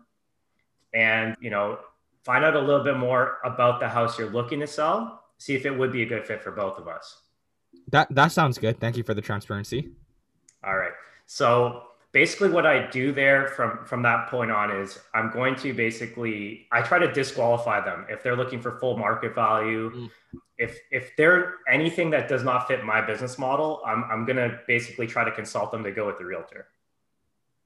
[0.95, 1.77] And you know,
[2.23, 5.25] find out a little bit more about the house you're looking to sell.
[5.37, 7.21] See if it would be a good fit for both of us.
[7.91, 8.79] That that sounds good.
[8.79, 9.91] Thank you for the transparency.
[10.63, 10.93] All right.
[11.27, 15.73] So basically what I do there from from that point on is I'm going to
[15.73, 19.91] basically I try to disqualify them if they're looking for full market value.
[19.91, 20.09] Mm.
[20.57, 25.05] If if they're anything that does not fit my business model, I'm I'm gonna basically
[25.05, 26.69] try to consult them to go with the realtor.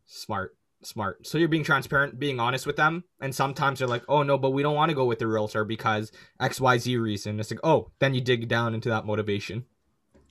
[0.06, 1.26] Smart, smart.
[1.26, 4.50] So you're being transparent, being honest with them, and sometimes they're like, "Oh no, but
[4.50, 7.62] we don't want to go with the realtor because X Y Z reason." It's like,
[7.64, 9.66] "Oh," then you dig down into that motivation.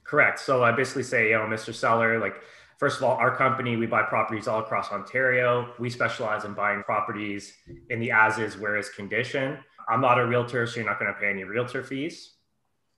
[0.05, 0.41] Correct.
[0.41, 1.73] So I basically say, you know, Mr.
[1.73, 2.35] Seller, like
[2.81, 5.75] First of all, our company, we buy properties all across Ontario.
[5.79, 7.53] We specialize in buying properties
[7.91, 9.59] in the as is, where is condition.
[9.87, 12.37] I'm not a realtor, so you're not going to pay any realtor fees.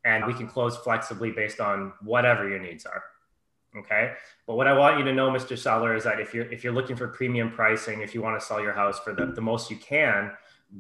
[0.05, 3.03] And we can close flexibly based on whatever your needs are.
[3.77, 4.13] Okay.
[4.47, 5.59] But what I want you to know, Mr.
[5.59, 8.47] Seller, is that if you're if you're looking for premium pricing, if you want to
[8.47, 10.31] sell your house for the, the most you can,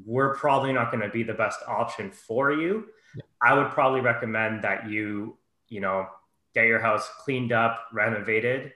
[0.06, 2.86] we're probably not going to be the best option for you.
[3.16, 3.22] Yeah.
[3.42, 5.38] I would probably recommend that you,
[5.68, 6.06] you know,
[6.54, 8.72] get your house cleaned up, renovated,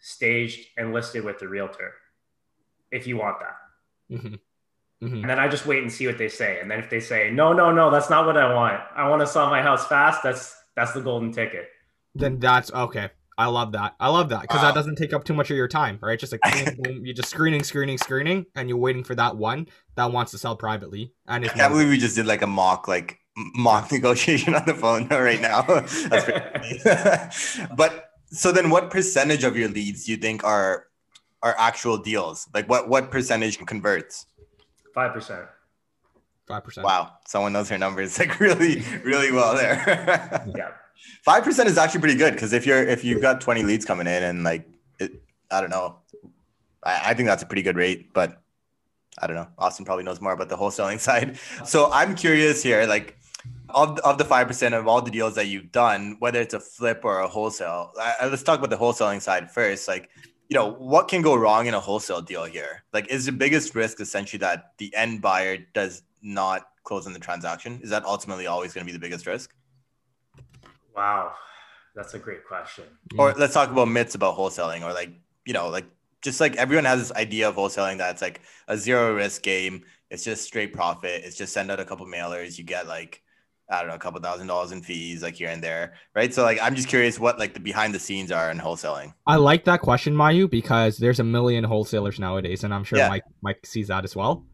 [0.00, 1.94] staged and listed with the realtor
[2.90, 4.16] if you want that.
[4.16, 4.34] Mm-hmm.
[5.04, 5.20] Mm-hmm.
[5.20, 6.60] And then I just wait and see what they say.
[6.60, 8.80] And then if they say, no, no, no, that's not what I want.
[8.96, 10.22] I want to sell my house fast.
[10.22, 11.68] That's that's the golden ticket.
[12.14, 13.10] Then that's okay.
[13.36, 13.94] I love that.
[14.00, 14.68] I love that because Wow.
[14.68, 16.18] that doesn't take up too much of your time, right?
[16.18, 19.68] Just like boom, boom, you're just screening, screening, screening, and you're waiting for that one
[19.94, 21.12] that wants to sell privately.
[21.28, 23.20] And I if can't believe we just did like a mock like
[23.54, 25.62] mock negotiation on the phone right now.
[26.08, 27.66] That's pretty funny.
[27.76, 30.86] but so then what percentage of your leads do you think are
[31.42, 32.48] are actual deals?
[32.54, 34.26] Like what what percentage converts?
[34.94, 35.46] Five percent.
[36.46, 36.84] five percent.
[36.84, 40.44] Wow, someone knows her numbers like really really well there.
[40.56, 40.70] Yeah.
[41.22, 44.06] Five percent is actually pretty good because if you're if you've got twenty leads coming
[44.06, 46.00] in and like it, I don't know,
[46.82, 48.12] I, I think that's a pretty good rate.
[48.12, 48.42] But
[49.20, 49.48] I don't know.
[49.58, 51.38] Austin probably knows more about the wholesaling side.
[51.64, 53.17] So I'm curious here, like
[53.70, 56.60] of of the five percent of all the deals that you've done, whether it's a
[56.60, 57.92] flip or a wholesale.
[58.00, 59.88] I, I- let's talk about the wholesaling side first.
[59.88, 60.10] Like
[60.48, 62.84] you know what can go wrong in a wholesale deal here?
[62.92, 67.18] Like is the biggest risk essentially that the end buyer does not close on the
[67.18, 67.80] transaction?
[67.82, 69.52] Is that ultimately always going to be the biggest risk?
[70.96, 71.34] Wow.
[71.94, 72.84] That's a great question.
[73.18, 75.10] or let's talk about myths about wholesaling or like
[75.44, 75.86] you know like
[76.22, 79.82] just like everyone has this idea of wholesaling that it's like a zero risk game.
[80.10, 81.22] It's just straight profit.
[81.24, 82.56] It's just send out a couple mailers.
[82.58, 83.22] You get like
[83.70, 86.32] I don't know, a couple thousand dollars in fees, like here and there, right?
[86.32, 89.12] So, like, I'm just curious what like the behind the scenes are in wholesaling.
[89.26, 93.08] I like that question, Mayu, because there's a million wholesalers nowadays, and I'm sure Yeah.
[93.08, 94.44] Mike Mike sees that as well.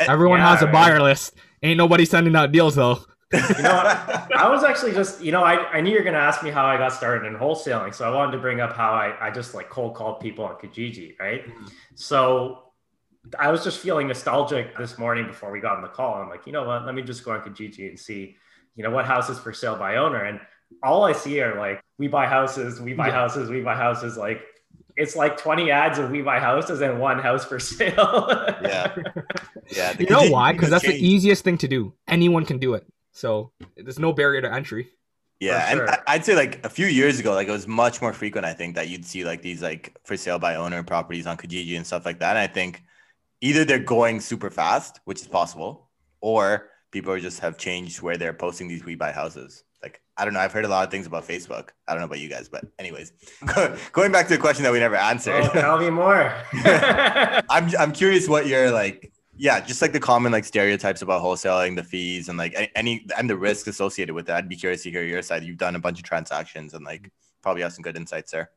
[0.00, 0.72] Eh, Everyone yeah, has a right.
[0.72, 1.34] buyer list.
[1.62, 2.98] Ain't nobody sending out deals though.
[3.32, 3.82] You know,
[4.36, 6.48] I was actually just, you know, I, I knew you were going to ask me
[6.48, 7.94] how I got started in wholesaling.
[7.94, 10.54] So I wanted to bring up how I, I just like cold called people on
[10.54, 11.44] Kijiji, right?
[11.94, 12.62] So
[13.38, 16.14] I was just feeling nostalgic this morning before we got on the call.
[16.14, 16.86] I'm like, you know what?
[16.86, 18.36] Let me just go on Kijiji and see,
[18.78, 20.24] you know, what houses for sale by owner.
[20.24, 20.40] And
[20.82, 23.14] all I see are like, we buy houses, we buy Yeah.
[23.14, 24.16] houses, we buy houses.
[24.16, 24.40] Like,
[24.96, 28.26] it's like 20 ads of we buy houses and one house for sale.
[28.62, 28.94] yeah,
[29.70, 29.94] yeah.
[29.98, 30.52] You know Kijiji why?
[30.52, 31.92] Because has that's the easiest thing to do.
[32.06, 32.86] Anyone can do it.
[33.12, 34.88] So there's no barrier to entry.
[35.40, 35.90] Yeah, For and.
[35.90, 38.44] I- I'd say like a few years ago, like it was much more frequent.
[38.46, 41.76] I think that you'd see like these like for sale by owner properties on Kijiji
[41.76, 42.30] and stuff like that.
[42.30, 42.82] And I think
[43.40, 48.16] either they're going super fast, which is possible, or people are just have changed where
[48.16, 49.64] they're posting these we buy houses.
[49.82, 50.40] Like I don't know.
[50.40, 51.70] I've heard a lot of things about Facebook.
[51.86, 53.12] I don't know about you guys, but anyways,
[53.92, 55.44] going back to the question that we never answered.
[55.44, 56.32] oh, tell me more.
[56.64, 61.76] I'm I'm curious what your like yeah, just like the common like stereotypes about wholesaling,
[61.76, 64.32] the fees and like any and the risks associated with it.
[64.32, 65.44] I'd be curious to hear your side.
[65.44, 68.50] You've done a bunch of transactions and like probably have some good insights there.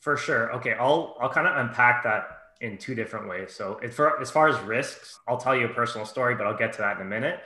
[0.00, 0.52] For sure.
[0.56, 2.28] Okay, I'll I'll kind of unpack that
[2.60, 3.54] in two different ways.
[3.54, 6.78] So, as far as risks, I'll tell you a personal story, but I'll get to
[6.78, 7.40] that in a minute.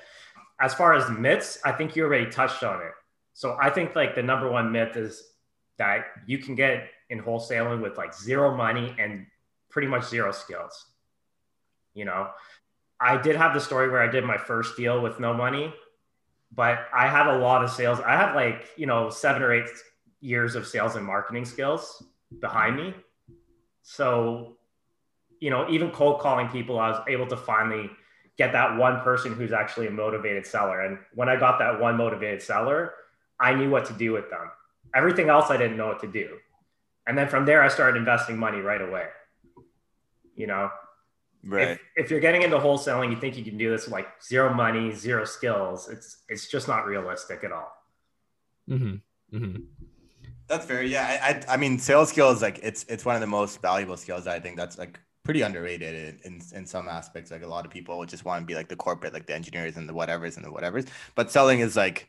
[0.61, 2.92] As far as myths, I think you already touched on it.
[3.33, 5.23] So, I think like the number one myth is
[5.79, 9.27] that you can get in wholesaling with like zero money and
[9.70, 10.87] pretty much zero skills.
[11.94, 12.29] You know,
[13.01, 15.73] I did have the story where I did my first deal with no money,
[16.55, 17.99] but I had a lot of sales.
[18.01, 19.70] I had like, you know, seven or eight
[20.20, 22.05] years of sales and marketing skills
[22.40, 22.94] behind me.
[23.83, 24.59] So,
[25.40, 27.90] you know, even cold calling people, I was able to finally
[28.40, 30.81] get that one person who's actually a motivated seller.
[30.81, 32.94] And when I got that one motivated seller,
[33.38, 34.46] I knew what to do with them.
[34.94, 36.38] Everything else I didn't know what to do.
[37.07, 39.07] And then from there, I started investing money right away.
[40.35, 40.70] You know,
[41.42, 41.68] Right.
[41.68, 44.53] if, if you're getting into wholesaling, you think you can do this with like zero
[44.53, 45.88] money, zero skills.
[45.88, 47.72] It's it's just not realistic at all.
[48.68, 49.37] Mm-hmm.
[49.37, 49.62] Mm-hmm.
[50.48, 50.83] That's fair.
[50.83, 51.07] Yeah.
[51.09, 54.26] I, I I mean sales skills like it's it's one of the most valuable skills
[54.26, 57.30] I think that's like pretty underrated in, in, in some aspects.
[57.30, 59.76] Like a lot of people just want to be like the corporate, like the engineers
[59.76, 60.87] and the whatevers and the whatevers.
[61.14, 62.09] But selling is like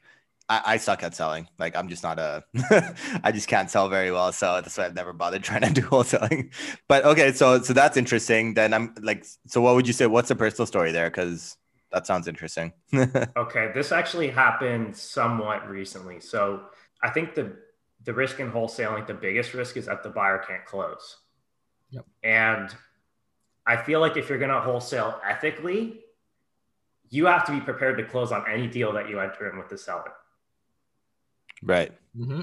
[0.49, 1.47] I, I suck at selling.
[1.59, 2.43] Like I'm just not a
[3.23, 4.31] I just can't sell very well.
[4.31, 6.51] So that's why I've never bothered trying to do wholesaling.
[6.87, 8.53] But okay, so so that's interesting.
[8.53, 10.07] Then I'm like so what would you say?
[10.07, 11.09] What's the personal story there?
[11.09, 11.57] Because
[11.91, 12.73] that sounds interesting.
[13.37, 16.19] Okay, this actually happened somewhat recently.
[16.19, 16.63] So
[17.01, 17.55] I think the
[18.03, 21.17] the risk in wholesaling, the biggest risk is that the buyer can't close.
[21.91, 22.05] Yep.
[22.23, 22.75] And
[23.65, 25.99] I feel like if you're going to wholesale ethically,
[27.09, 29.69] you have to be prepared to close on any deal that you enter in with
[29.69, 30.13] the seller.
[31.63, 31.91] right.
[32.17, 32.41] Mm-hmm.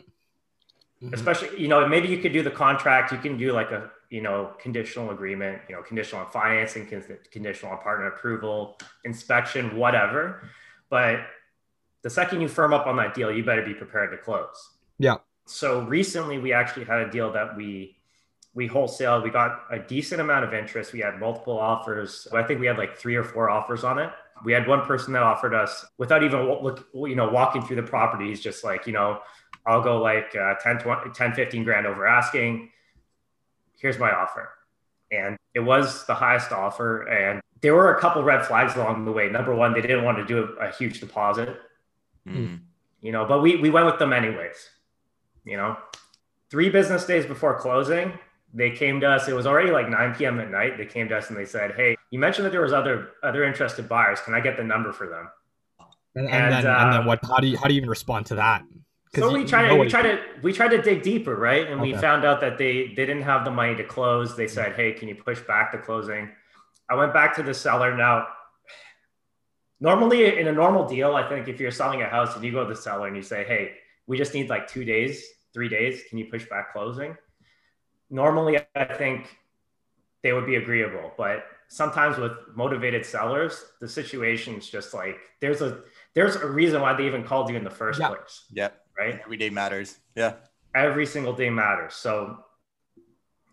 [1.02, 1.12] Mhm.
[1.12, 4.20] Especially, you know, maybe you could do the contract, you can do like a, you
[4.20, 6.86] know, conditional agreement, you know, conditional on financing,
[7.30, 10.42] conditional on partner approval, inspection, whatever.
[10.90, 11.20] But
[12.02, 14.70] the second you firm up on that deal, you better be prepared to close.
[14.98, 15.18] Yeah.
[15.46, 17.97] So recently we actually had a deal that we
[18.54, 19.22] we wholesale.
[19.22, 20.92] We got a decent amount of interest.
[20.92, 22.26] We had multiple offers.
[22.32, 24.10] I think we had like three or four offers on it.
[24.44, 27.82] We had one person that offered us without even look, you know, walking through the
[27.82, 28.28] property.
[28.28, 29.20] He's just like, you know,
[29.66, 32.70] I'll go like uh, 10, 20, 10, 15 grand over asking.
[33.78, 34.50] Here's my offer.
[35.10, 37.02] And it was the highest offer.
[37.08, 39.28] And there were a couple red flags along the way.
[39.28, 41.58] Number one, they didn't want to do a, a huge deposit
[42.28, 42.60] Mm.
[43.00, 44.68] you know, but we, we went with them anyways,
[45.44, 45.76] you know,
[46.50, 48.18] three business days before closing,
[48.54, 49.28] they came to us.
[49.28, 50.78] It was already like 9 PM at night.
[50.78, 53.44] They came to us and they said, Hey, you mentioned that there was other, other
[53.44, 54.20] interested buyers.
[54.20, 55.28] Can I get the number for them?
[56.14, 57.20] And, and, And, then, and then uh, what?
[57.22, 58.64] How do you how do you even respond to that
[59.14, 61.68] So we tried know we tried to we tried to dig deeper, right?
[61.68, 64.36] And we found out that they they didn't have the money to close.
[64.36, 66.30] They said, "Hey, can you push back the closing?"
[66.90, 67.94] I went back to the seller.
[67.96, 68.26] Now,
[69.80, 72.64] normally in a normal deal, I think if you're selling a house and you go
[72.64, 73.74] to the seller and you say, "Hey,
[74.06, 77.16] we just need like 2 days, 3 days, can you push back closing?"
[78.10, 79.36] Normally, I think
[80.22, 85.82] they would be agreeable, but sometimes with motivated sellers, the situation's just like there's a
[86.14, 88.08] there's a reason why they even called you in the first Yeah.
[88.08, 88.86] place, Yep.
[88.98, 89.20] right?
[89.24, 89.98] Every day matters.
[90.14, 90.34] Yeah.
[90.74, 91.94] every single day matters.
[91.94, 92.44] So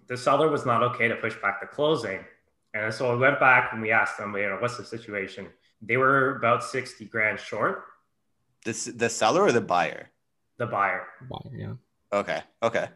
[0.08, 2.24] the seller was not okay to push back the closing.
[2.74, 5.48] And so we went back and we asked them, you know, what's the situation?
[5.82, 7.86] They were about 60 grand short,
[8.66, 10.10] This the seller or the buyer?
[10.58, 11.08] the buyer.
[11.30, 11.74] Buyer, yeah.
[12.14, 12.42] Okay.
[12.62, 12.90] Okay.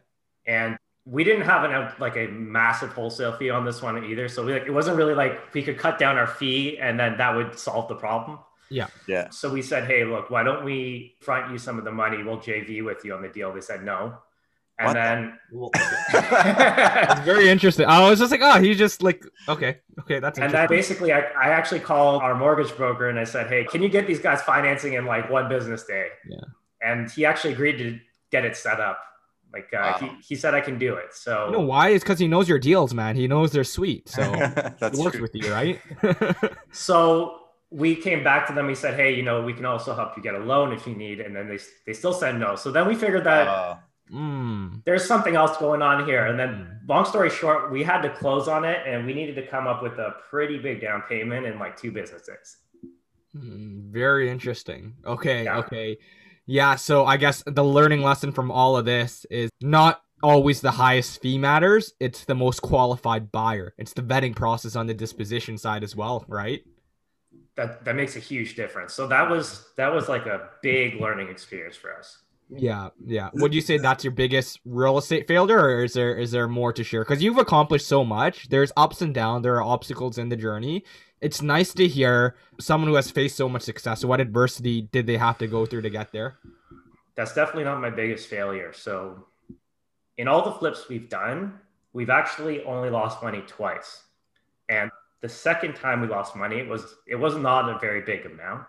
[0.46, 0.78] And
[1.10, 4.28] we didn't have an like a massive wholesale fee on this one either.
[4.28, 7.18] So we like it wasn't really like we could cut down our fee and then
[7.18, 8.40] that would solve the problem.
[8.70, 8.88] Yeah.
[9.08, 9.30] Yeah.
[9.32, 12.22] So we said, hey, look, why don't we front you some of the money?
[12.22, 13.52] We'll JV with you on the deal.
[13.52, 14.20] They said no.
[14.78, 14.94] And What?
[14.94, 17.88] then It's very interesting.
[17.88, 21.22] I was just like, oh, he just like, okay, okay, that's and then basically I,
[21.22, 24.42] I actually called our mortgage broker and I said, hey, can you get these guys
[24.44, 26.10] financing in like one business day?
[26.30, 26.38] Yeah.
[26.82, 28.00] And he actually agreed to
[28.32, 29.02] get it set up.
[29.54, 29.98] Like uh, Wow.
[30.00, 31.14] he, he said I can do it.
[31.14, 31.90] So You know why?
[31.90, 33.16] It's because he knows your deals, man.
[33.16, 34.22] He knows they're sweet, so
[34.80, 35.22] That's he works true.
[35.24, 35.80] with you, right?
[36.72, 37.36] So
[37.72, 38.68] we came back to them.
[38.68, 40.96] We said, "Hey, you know, we can also help you get a loan if you
[40.96, 42.56] need." And then they they still said no.
[42.56, 43.76] So then we figured that Uh,
[44.12, 44.84] mm.
[44.86, 46.26] there's something else going on here.
[46.28, 46.50] And then,
[46.84, 46.88] Mm.
[46.90, 49.82] long story short, we had to close on it, and we needed to come up
[49.84, 52.58] with a pretty big down payment in like two businesses.
[53.36, 54.96] Mm, Very interesting.
[55.06, 55.60] Okay, Yeah.
[55.60, 55.98] okay.
[56.52, 60.72] Yeah, so I guess the learning lesson from all of this is not always the
[60.72, 61.94] highest fee matters.
[62.00, 63.76] It's the most qualified buyer.
[63.78, 66.64] It's the vetting process on the disposition side as well, right?
[67.56, 68.96] That that makes a huge difference.
[68.96, 72.18] So that was that was like a big learning experience for us.
[72.50, 73.30] Yeah, yeah.
[73.36, 76.74] Would you say that's your biggest real estate failure, or is there is there more
[76.74, 77.04] to share?
[77.04, 78.50] Because you've accomplished so much.
[78.50, 79.44] There's ups and downs.
[79.44, 80.84] There are obstacles in the journey.
[81.22, 84.06] It's nice to hear someone who has faced so much success.
[84.06, 86.38] What adversity did they have to go through to get there?
[87.16, 88.72] That's definitely not my biggest failure.
[88.72, 89.26] So,
[90.18, 91.60] in all the flips we've done,
[91.92, 94.04] we've actually only lost money twice.
[94.70, 94.90] And
[95.22, 98.68] the second time we lost money, it was it was not a very big amount.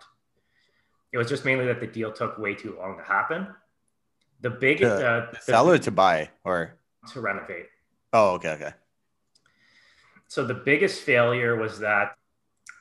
[1.12, 3.46] It was just mainly that the deal took way too long to happen.
[4.40, 6.74] The biggest To uh, the- Sell or to buy or
[7.12, 7.66] to renovate.
[8.12, 8.72] oh okay okay
[10.26, 12.16] So the biggest failure was that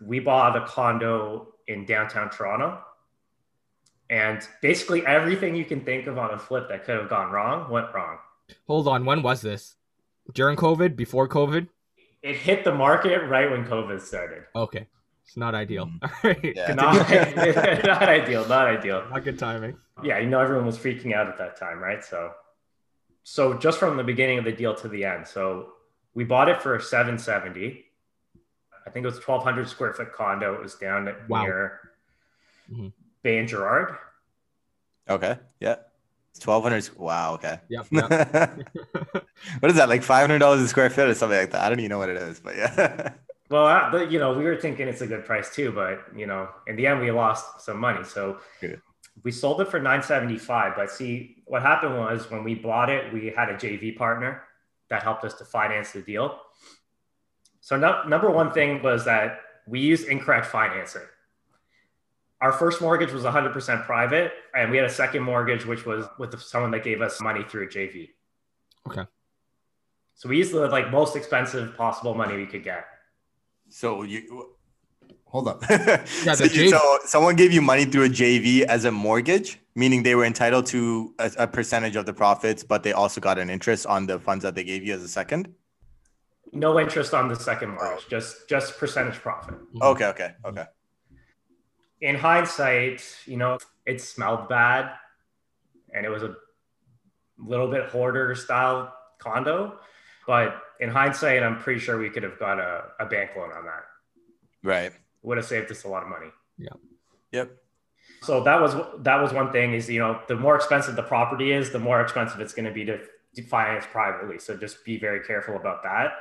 [0.02, 2.80] we bought a condo in downtown Toronto.
[4.10, 7.70] And basically everything you can think of on a flip that could have gone wrong
[7.70, 8.18] went wrong.
[8.68, 9.76] Hold on, when was this?
[10.34, 10.96] During COVID?
[10.96, 11.68] Before COVID?
[12.24, 14.44] It hit the market right when COVID started.
[14.56, 14.88] Okay,
[15.26, 15.86] it's not ideal.
[15.86, 16.00] Mm.
[16.04, 16.74] All right, Yeah.
[16.74, 16.96] Not,
[17.86, 19.06] not ideal, not ideal.
[19.10, 19.78] not good timing.
[20.04, 22.04] Yeah, you know everyone was freaking out at that time, right?
[22.04, 22.32] So
[23.24, 25.28] so just from the beginning of the deal to the end.
[25.28, 25.74] So
[26.16, 27.86] we bought it for 770.
[28.90, 30.56] I think it was 1200 square foot condo.
[30.56, 31.44] It was down at Wow.
[31.44, 31.80] near
[32.74, 32.92] Mhm.
[33.22, 33.96] Bay and Gerrard.
[35.10, 35.76] okay yeah
[36.32, 37.86] it's 1200 wow okay Yep.
[37.92, 38.10] yep.
[39.60, 41.90] what is that like $500 a square foot or something like that i don't even
[41.90, 43.14] know what it is but yeah
[43.52, 46.28] Well, uh, but, you know, we were thinking it's a good price too, but you
[46.28, 48.04] know, in the end, we lost some money.
[48.04, 48.80] So Good.
[49.24, 50.74] we sold it for 975.
[50.76, 54.44] But see, what happened was when we bought it, we had a JV partner
[54.92, 56.40] that helped us to finance the deal.
[57.70, 61.04] So no, number one thing was that we used incorrect financing.
[62.42, 66.42] Our first mortgage was 100% private, and we had a second mortgage, which was with
[66.42, 68.10] someone that gave us money through a JV.
[68.88, 69.06] Okay.
[70.16, 72.86] So we used the like most expensive possible money we could get.
[73.70, 74.56] so you
[75.26, 78.92] hold on Yeah, so, you, so someone gave you money through a jv as a
[78.92, 83.22] mortgage meaning they were entitled to a, a percentage of the profits but they also
[83.22, 85.54] got an interest on the funds that they gave you as a second
[86.52, 89.56] No interest on the second mortgage, just just percentage profit.
[89.56, 89.84] Mm-hmm.
[89.84, 90.66] okay okay okay
[92.02, 94.92] In hindsight, you know, it smelled bad,
[95.94, 96.36] and it was a
[97.38, 99.80] little bit hoarder style condo.
[100.26, 103.66] But in hindsight, I'm pretty sure we could have got a, a bank loan on
[103.66, 103.84] that.
[104.64, 104.92] right
[105.24, 106.32] Would have saved us a lot of money.
[106.58, 106.78] Yeah.
[107.32, 107.52] Yep
[108.22, 109.74] So that was that was one thing.
[109.74, 112.72] Is you know, the more expensive the property is, the more expensive it's going to
[112.72, 113.00] be to,
[113.36, 114.40] to finance privately.
[114.40, 116.14] So just be very careful about that.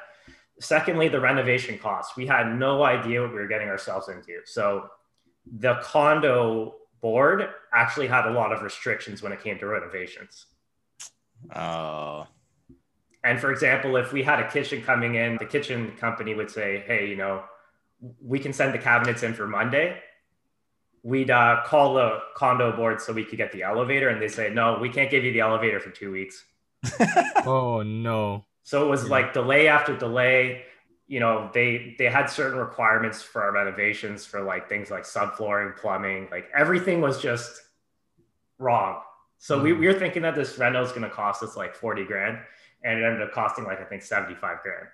[0.60, 2.16] Secondly, the renovation costs.
[2.16, 4.40] We had no idea what we were getting ourselves into.
[4.44, 4.90] So
[5.58, 10.46] the condo board actually had a lot of restrictions when it came to renovations.
[11.54, 12.26] oh
[13.22, 16.82] And for example, if we had a kitchen coming in, the kitchen company would say,
[16.86, 17.44] "Hey, you know,
[18.20, 20.00] we can send the cabinets in for Monday."
[21.04, 24.50] We'd uh, call the condo board so we could get the elevator, and they say,
[24.50, 26.44] "No, we can't give you the elevator for two weeks."
[27.46, 28.44] Oh no.
[28.68, 29.10] So it was Yeah.
[29.12, 30.66] like delay after delay.
[31.06, 35.74] You know, they they had certain requirements for our renovations for like things like subflooring,
[35.74, 37.62] plumbing, like everything was just
[38.58, 39.00] wrong.
[39.38, 39.78] So we, Mhm.
[39.80, 42.40] we were thinking that this reno is going to cost us like 40 grand
[42.82, 44.88] and it ended up costing like I think 75 grand.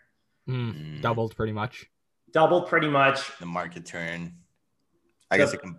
[0.48, 1.86] Mm, Mm, doubled pretty much.
[2.30, 3.36] Doubled pretty much.
[3.38, 4.34] the market turn
[5.32, 5.78] i guess The- it can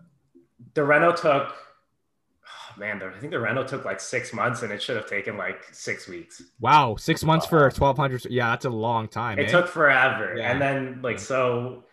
[0.74, 1.56] The reno took
[2.78, 5.38] man, the, I think the rental took like six months and it should have taken
[5.38, 6.42] like six weeks.
[6.60, 8.26] Wow, six months for twelve hundred.
[8.26, 9.40] Yeah, that's a long time.
[9.40, 9.52] It eh?
[9.52, 10.36] took forever.
[10.38, 10.52] Yeah.
[10.52, 11.84] And then like so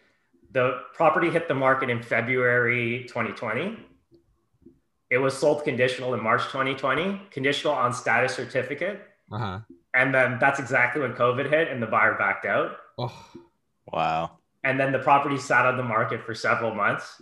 [0.52, 3.78] the property hit the market in February 2020.
[5.10, 9.02] It was sold conditional in March 2020, conditional on status certificate.
[9.30, 9.60] Uh-huh.
[9.94, 12.76] And then that's exactly when COVID hit and the buyer backed out.
[12.98, 13.26] Oh,
[13.92, 14.38] Wow.
[14.64, 17.20] And then the property sat on the market for several months.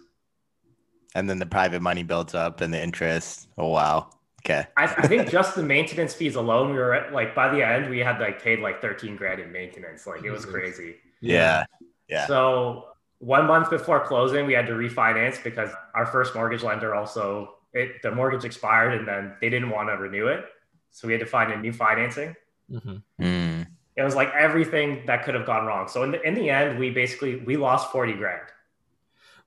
[1.14, 3.48] And then the private money builds up and the interest.
[3.58, 4.10] Oh wow.
[4.44, 4.66] Okay.
[4.76, 7.90] I, I think just the maintenance fees alone, we were at, like by the end,
[7.90, 10.06] we had like paid like 13 grand in maintenance.
[10.06, 10.96] Like it was crazy.
[11.20, 11.64] Yeah.
[12.08, 12.26] Yeah.
[12.26, 12.86] So
[13.18, 18.02] one month before closing, we had to refinance because our first mortgage lender also it
[18.02, 20.44] the mortgage expired and then they didn't want to renew it.
[20.90, 22.34] So we had to find a new financing.
[22.68, 23.62] hmm Hmm.
[23.96, 25.86] It was like everything that could have gone wrong.
[25.86, 28.42] So in the in the end, we basically we lost 40 grand.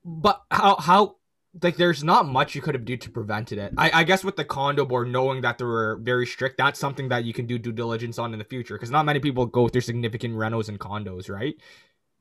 [0.06, 1.16] But how how
[1.62, 3.74] like there's not much you could have do to prevent it.
[3.78, 7.10] I, I guess with the condo board knowing that they were very strict, that's something
[7.10, 9.68] that you can do due diligence on in the future because not many people go
[9.68, 11.56] through significant renos and condos, right?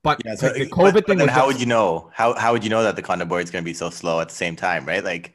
[0.02, 0.34] But Yeah.
[0.34, 2.10] So like, the COVID but thing then was how just- would you know?
[2.12, 4.20] How how would you know that the condo board is going to be so slow
[4.20, 5.02] at the same time, right?
[5.02, 5.32] Like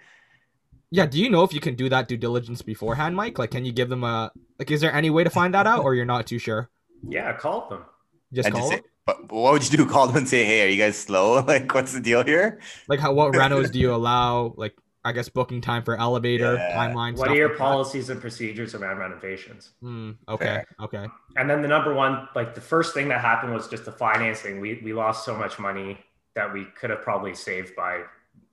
[0.91, 3.39] Yeah, do you know if you can do that due diligence beforehand, Mike?
[3.39, 4.69] Like, can you give them a like?
[4.71, 6.69] Is there any way to find that out, or you're not too sure?
[7.07, 7.83] Yeah, call them.
[8.31, 8.85] Just and call say, them?
[9.07, 9.85] But, but what would you do?
[9.89, 11.41] Call them and say, "Hey, are you guys slow?
[11.47, 14.53] Like, what's the deal here?" like how what renos do you allow?
[14.55, 16.75] Like, I guess booking time for elevator Yeah.
[16.77, 17.11] timeline.
[17.13, 17.63] What stuff are your like that.
[17.63, 19.71] policies and procedures around renovations?
[19.81, 20.65] Hmm, okay, Fair.
[20.81, 21.07] okay.
[21.37, 24.59] And then the number one, like the first thing that happened was just the financing.
[24.59, 25.97] We we lost so much money
[26.35, 28.03] that we could have probably saved by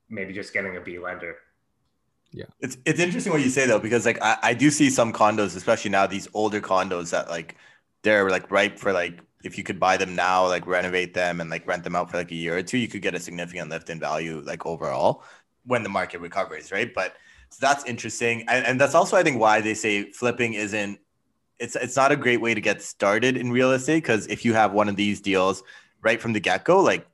[0.09, 1.37] maybe just getting a B lender.
[2.33, 5.13] Yeah, it's it's interesting what you say though, because like I, I do see some
[5.13, 7.57] condos, especially now these older condos that like
[8.03, 11.51] they're like ripe for like if you could buy them now, like renovate them and
[11.51, 13.71] like rent them out for like a year or two, you could get a significant
[13.71, 15.23] lift in value like overall
[15.67, 16.93] when the market recovers, right?
[16.93, 17.15] But
[17.51, 18.45] so that's interesting.
[18.49, 20.99] And, and that's also I think why they say flipping isn't
[21.59, 24.55] it's it's not a great way to get started in real estate because if you
[24.55, 25.63] have one of these deals
[26.03, 27.07] right from the get-go, like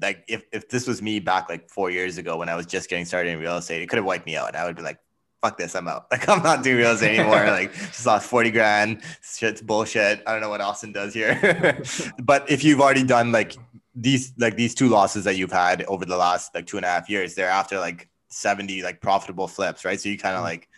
[0.00, 2.88] like if, if this was me back like four years ago when I was just
[2.88, 4.54] getting started in real estate, it could have wiped me out.
[4.54, 4.98] I would be like,
[5.42, 6.06] fuck this, I'm out.
[6.10, 7.46] Like I'm not doing real estate anymore.
[7.46, 9.02] like just lost 40 grand.
[9.22, 10.22] Shit's bullshit.
[10.26, 11.82] I don't know what Austin does here.
[12.22, 13.56] but if you've already done like
[13.94, 16.88] these like these two losses that you've had over the last like two and a
[16.88, 20.00] half years, they're after like 70 like profitable flips, right?
[20.00, 20.44] So you kind of mm.
[20.44, 20.68] like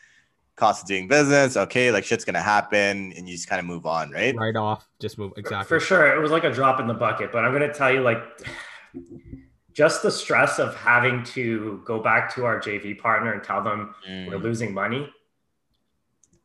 [0.56, 3.86] cost of doing business, okay, like shit's gonna happen, and you just kind of move
[3.86, 4.34] on, right?
[4.36, 5.66] Right off, just move exactly.
[5.66, 7.32] For sure, it was like a drop in the bucket.
[7.32, 8.22] But I'm gonna tell you, like,
[9.72, 13.94] just the stress of having to go back to our JV partner and tell them
[14.06, 14.42] we're Mm.
[14.42, 15.12] losing money.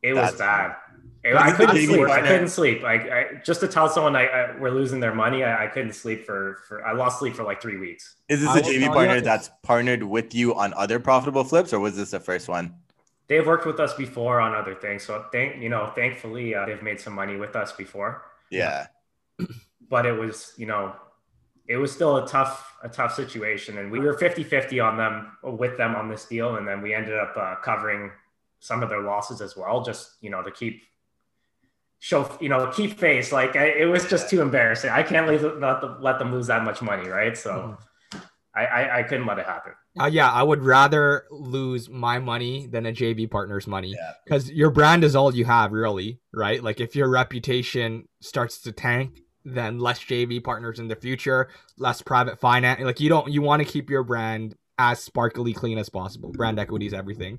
[0.02, 0.76] It was bad.
[1.24, 2.08] It- I couldn't JV sleep.
[2.08, 2.82] I couldn't sleep.
[2.82, 5.92] Like I, just to tell someone I, I we're losing their money, I, I couldn't
[5.94, 6.84] sleep for for.
[6.86, 8.16] I lost sleep for like three weeks.
[8.28, 11.72] Is this I a will JV partner that's partnered with you on other profitable flips,
[11.72, 12.74] or was this the first one?
[13.26, 16.82] They've worked with us before on other things, so thank you know, thankfully uh, they've
[16.82, 18.22] made some money with us before.
[18.50, 18.86] Yeah.
[19.90, 20.94] but it was you know
[21.68, 23.78] it was still a tough a tough situation.
[23.78, 26.56] And we were 50-50 on them with them on this deal.
[26.56, 28.10] And then we ended up uh, covering
[28.60, 30.82] some of their losses as well just you know to keep
[32.00, 33.32] show you know keep face.
[33.32, 34.90] Like I, it was just too embarrassing.
[34.90, 37.36] I can't leave let them, let them lose that much money right?
[37.36, 37.76] So
[38.54, 39.72] I, I i couldn't let it happen.
[40.00, 43.94] Uh, yeah, I would rather lose my money than a JV partner's money.
[43.96, 44.12] Yeah.
[44.24, 46.62] because your brand is all you have, really, right?
[46.62, 49.18] Like if your reputation starts to tank,
[49.54, 52.80] then less JV partners in the future, less private finance.
[52.80, 56.30] Like you don't, you want to keep your brand as sparkly clean as possible.
[56.30, 57.38] Brand equity is everything.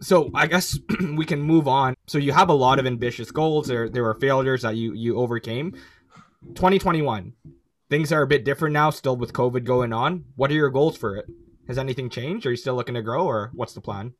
[0.00, 0.78] So I guess
[1.14, 1.94] we can move on.
[2.06, 3.68] So you have a lot of ambitious goals.
[3.68, 5.72] There, there were failures that you you overcame.
[6.54, 7.32] 2021,
[7.88, 10.24] things are a bit different now, still with COVID going on.
[10.34, 11.26] What are your goals for it?
[11.68, 12.44] Has anything changed?
[12.46, 14.14] Are you still looking to grow, or what's the plan?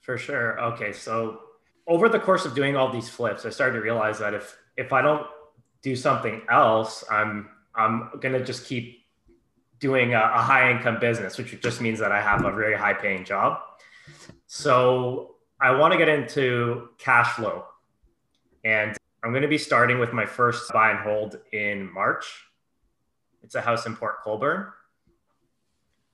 [0.00, 0.60] For sure.
[0.60, 1.38] Okay, so
[1.86, 4.92] over the course of doing all these flips, I started to realize that if if
[4.92, 5.26] I don't
[5.82, 9.00] do something else, I'm I'm gonna just keep
[9.80, 12.92] doing a, a high income business, which just means that I have a very high
[12.94, 13.60] paying job.
[14.46, 17.64] So I want to get into cash flow,
[18.64, 22.26] and I'm going to be starting with my first buy and hold in March.
[23.42, 24.66] It's a house in Port Colborne,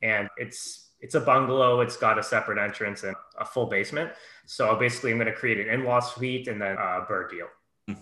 [0.03, 1.81] and it's it's a bungalow.
[1.81, 4.13] It's got a separate entrance and a full basement.
[4.47, 7.49] So basically, I'm going to create an in-law suite and then a bird deal.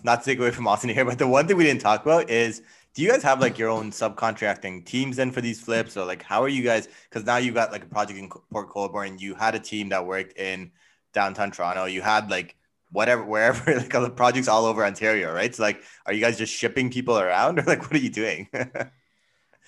[0.03, 2.29] Not to take away from Austin here, but the one thing we didn't talk about
[2.29, 2.63] is
[2.95, 5.95] do you guys have like your own subcontracting teams then for these flips?
[5.95, 8.69] Or like how are you guys because now you got like a project in port
[8.69, 10.71] colborne you had a team that worked in
[11.13, 11.85] downtown toronto.
[11.85, 12.55] You had like
[12.91, 15.53] whatever wherever like other projects all over ontario right?
[15.53, 17.59] So like are you guys just shipping people around?
[17.59, 18.49] Or like what are you doing?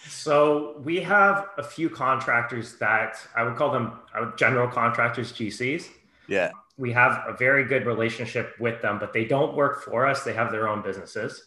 [0.07, 5.89] So we have a few contractors that I would call them uh, general contractors, GCs.
[6.27, 10.23] yeah We have a very good relationship with them, but they don't work for us.
[10.23, 11.43] They have their own businesses.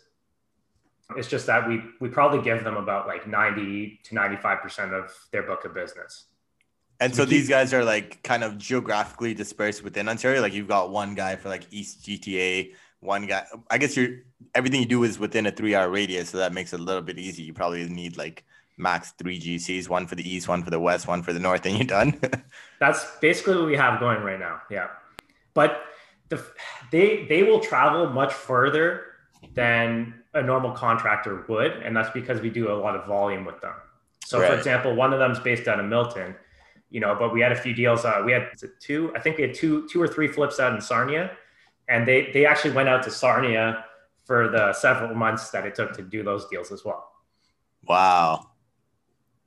[1.17, 5.43] It's just that we we probably give them about like 90 to 95% of their
[5.43, 6.25] book of business.
[7.01, 10.53] and We so keep- these guys are like kind of geographically dispersed within ontario like
[10.53, 13.45] you've got one guy for like east gta one guy.
[13.71, 14.19] I guess you're
[14.55, 17.03] everything you do is within a three hour radius, so that makes it a little
[17.03, 17.43] bit easy.
[17.43, 18.45] You probably need like
[18.77, 21.65] max three GCs, one for the east, one for the west, one for the north,
[21.67, 22.21] and you're done.
[22.79, 24.61] That's basically what we have going right now.
[24.71, 24.89] Yeah,
[25.55, 25.83] but
[26.29, 26.45] the,
[26.91, 29.05] they they will travel much further
[29.55, 33.61] than a normal contractor would, and that's because we do a lot of volume with
[33.61, 33.75] them.
[34.25, 34.51] So, right.
[34.51, 36.37] for example, one of them is based out of Milton,
[36.91, 38.05] you know, but we had a few deals.
[38.05, 38.49] Uh, we had
[38.79, 41.33] two, I think we had two, two or three flips out in Sarnia,
[41.89, 43.85] and they they actually went out to Sarnia
[44.25, 47.11] for the several months that it took to do those deals as well.
[47.85, 48.51] Wow.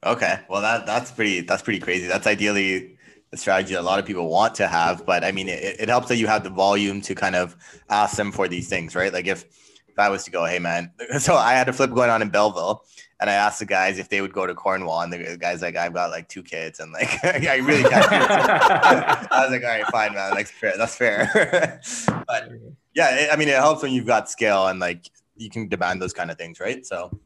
[0.05, 0.41] Okay.
[0.49, 2.07] Well, that that's pretty that's pretty crazy.
[2.07, 2.92] That's ideally
[3.37, 6.17] strategy a lot of people want to have, but I mean, it, it helps that
[6.17, 7.55] you have the volume to kind of
[7.89, 9.13] ask them for these things, right?
[9.13, 9.45] Like if
[9.87, 12.29] if I was to go, hey man, so I had a flip going on in
[12.29, 12.83] Belleville,
[13.19, 15.75] and I asked the guys if they would go to Cornwall, and the guy's like,
[15.75, 18.05] I've got like two kids, and like I really can't.
[18.11, 20.73] I was like, all right, fine, man, that's fair.
[20.77, 21.81] That's fair.
[22.27, 22.49] but
[22.95, 26.01] yeah, it, I mean, it helps when you've got scale and like you can demand
[26.01, 26.85] those kind of things, right?
[26.85, 27.17] So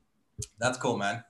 [0.60, 1.24] that's cool, man.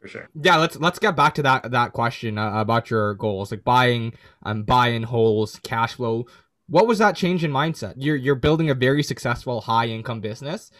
[0.00, 0.28] For sure.
[0.40, 4.12] Yeah, let's let's get back to that that question uh, about your goals, like buying
[4.44, 6.26] um buying holes, cash flow.
[6.68, 7.94] What was that change in mindset?
[7.96, 10.70] You're you're building a very successful high income business.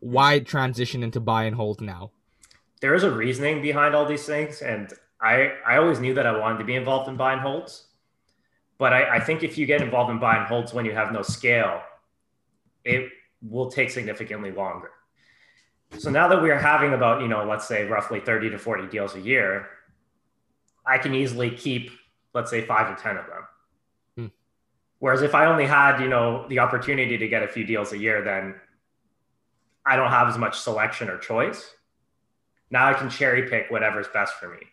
[0.00, 2.10] Why transition into buy and hold now?
[2.82, 6.38] There is a reasoning behind all these things, and I I always knew that I
[6.38, 7.86] wanted to be involved in buy and holds.
[8.78, 11.10] But I, I think if you get involved in buy and holds when you have
[11.10, 11.80] no scale,
[12.84, 13.10] it
[13.40, 14.90] will take significantly longer.
[15.98, 19.14] So now that we're having about, you know, let's say roughly 30 to 40 deals
[19.14, 19.68] a year,
[20.86, 21.90] I can easily keep,
[22.34, 23.42] let's say, five or 10 of them.
[24.16, 24.26] Hmm.
[24.98, 27.98] Whereas if I only had, you know, the opportunity to get a few deals a
[27.98, 28.54] year, then
[29.84, 31.72] I don't have as much selection or choice.
[32.70, 34.66] Now I can cherry pick whatever's best for me.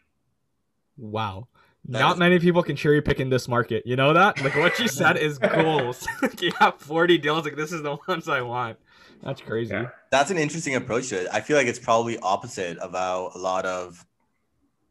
[0.97, 1.47] Wow.
[1.85, 2.19] That Not is...
[2.19, 3.85] many people can cherry pick in this market.
[3.85, 4.41] You know that?
[4.41, 6.07] Like what you said is goals.
[6.39, 7.45] you have 40 deals.
[7.45, 8.77] Like this is the ones I want.
[9.23, 9.73] That's crazy.
[9.73, 9.89] Yeah.
[10.11, 11.27] That's an interesting approach to it.
[11.31, 14.05] I feel like it's probably opposite of how a lot of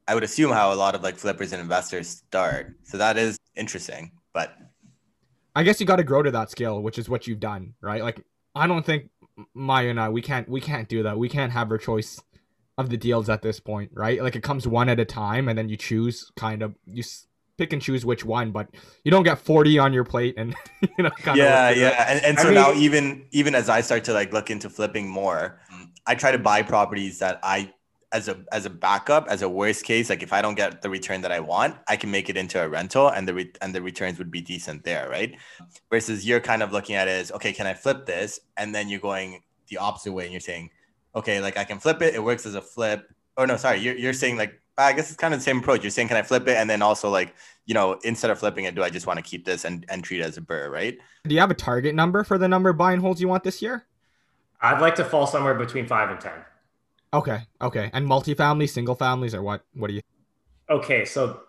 [0.08, 2.74] I would assume how a lot of like flippers and investors start.
[2.82, 4.12] So that is interesting.
[4.32, 4.56] But
[5.54, 8.02] I guess you got to grow to that scale, which is what you've done, right?
[8.02, 8.24] Like
[8.54, 9.10] I don't think
[9.56, 11.18] Mayu and I we can't we can't do that.
[11.18, 12.20] We can't have our choice
[12.78, 14.22] of the deals at this point, right?
[14.22, 17.02] Like it comes one at a time, and then you choose kind of you
[17.62, 18.68] pick and choose which one, but
[19.04, 20.54] you don't get 40 on your plate and
[20.98, 21.10] you know.
[21.34, 24.50] yeah, yeah, and, and so mean, now even even as I start to like look
[24.50, 25.60] into flipping more,
[26.06, 27.72] I try to buy properties that I
[28.12, 30.90] as a as a backup as a worst case like if i don't get the
[30.90, 33.74] return that i want i can make it into a rental and the re- and
[33.74, 35.34] the returns would be decent there right
[35.90, 38.90] versus you're kind of looking at it as okay can i flip this and then
[38.90, 40.68] you're going the opposite way and you're saying
[41.14, 42.14] okay, like I can flip it.
[42.14, 43.10] It works as a flip.
[43.36, 43.80] Oh no, sorry.
[43.80, 45.82] You're, you're saying like, I guess it's kind of the same approach.
[45.82, 46.56] You're saying, can I flip it?
[46.56, 47.34] And then also like,
[47.66, 50.02] you know, instead of flipping it, do I just want to keep this and, and
[50.02, 50.98] treat it as a burr, right?
[51.24, 53.44] Do you have a target number for the number of buy and holds you want
[53.44, 53.86] this year?
[54.60, 56.32] I'd like to fall somewhere between five and 10.
[57.14, 57.40] Okay.
[57.60, 57.90] Okay.
[57.92, 60.00] And multifamily, single families or what, what do you?
[60.70, 61.04] Okay.
[61.04, 61.40] So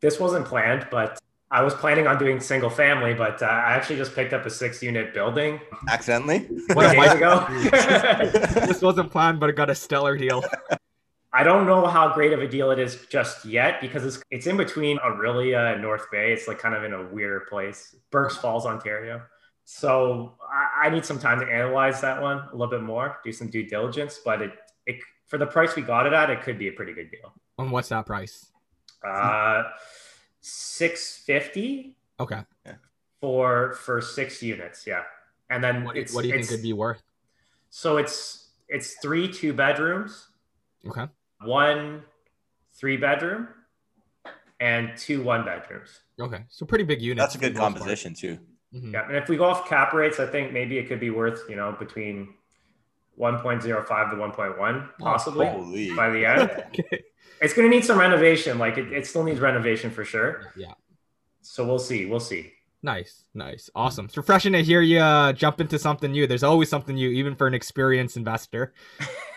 [0.00, 1.18] this wasn't planned, but
[1.50, 4.50] I was planning on doing single family, but uh, I actually just picked up a
[4.50, 6.40] six unit building accidentally
[6.72, 7.46] what days ago.
[8.66, 10.44] this wasn't planned, but it got a stellar deal.
[11.36, 14.46] I don't know how great of a deal it is just yet because it's it's
[14.46, 16.32] in between Orillia and North Bay.
[16.32, 19.20] It's like kind of in a weird place, Burk's Falls, Ontario.
[19.64, 23.32] So I, I need some time to analyze that one a little bit more, do
[23.32, 24.20] some due diligence.
[24.24, 24.52] But it,
[24.86, 27.34] it for the price we got it at, it could be a pretty good deal.
[27.58, 28.46] And what's that price?
[29.06, 29.64] Uh
[30.40, 32.42] 650 okay
[33.20, 35.02] for for six units yeah
[35.50, 37.02] and then what, what do you think it'd be worth
[37.68, 40.28] so it's it's three two bedrooms
[40.86, 41.08] okay
[41.42, 42.02] one
[42.74, 43.48] three bedroom
[44.60, 47.18] and two one bedrooms okay so pretty big unit.
[47.18, 48.18] that's a good composition part.
[48.18, 48.38] too
[48.74, 48.94] mm-hmm.
[48.94, 51.42] yeah and if we go off cap rates i think maybe it could be worth
[51.48, 52.28] you know between
[53.18, 57.02] 1.05 to 1.1 possibly oh, by the end okay.
[57.40, 58.58] It's going to need some renovation.
[58.58, 60.52] Like it, it still needs renovation for sure.
[60.56, 60.72] Yeah.
[61.42, 62.06] So we'll see.
[62.06, 62.52] We'll see.
[62.82, 64.04] Nice, nice, awesome.
[64.04, 66.26] It's refreshing to hear you uh, jump into something new.
[66.26, 68.74] There's always something new, even for an experienced investor.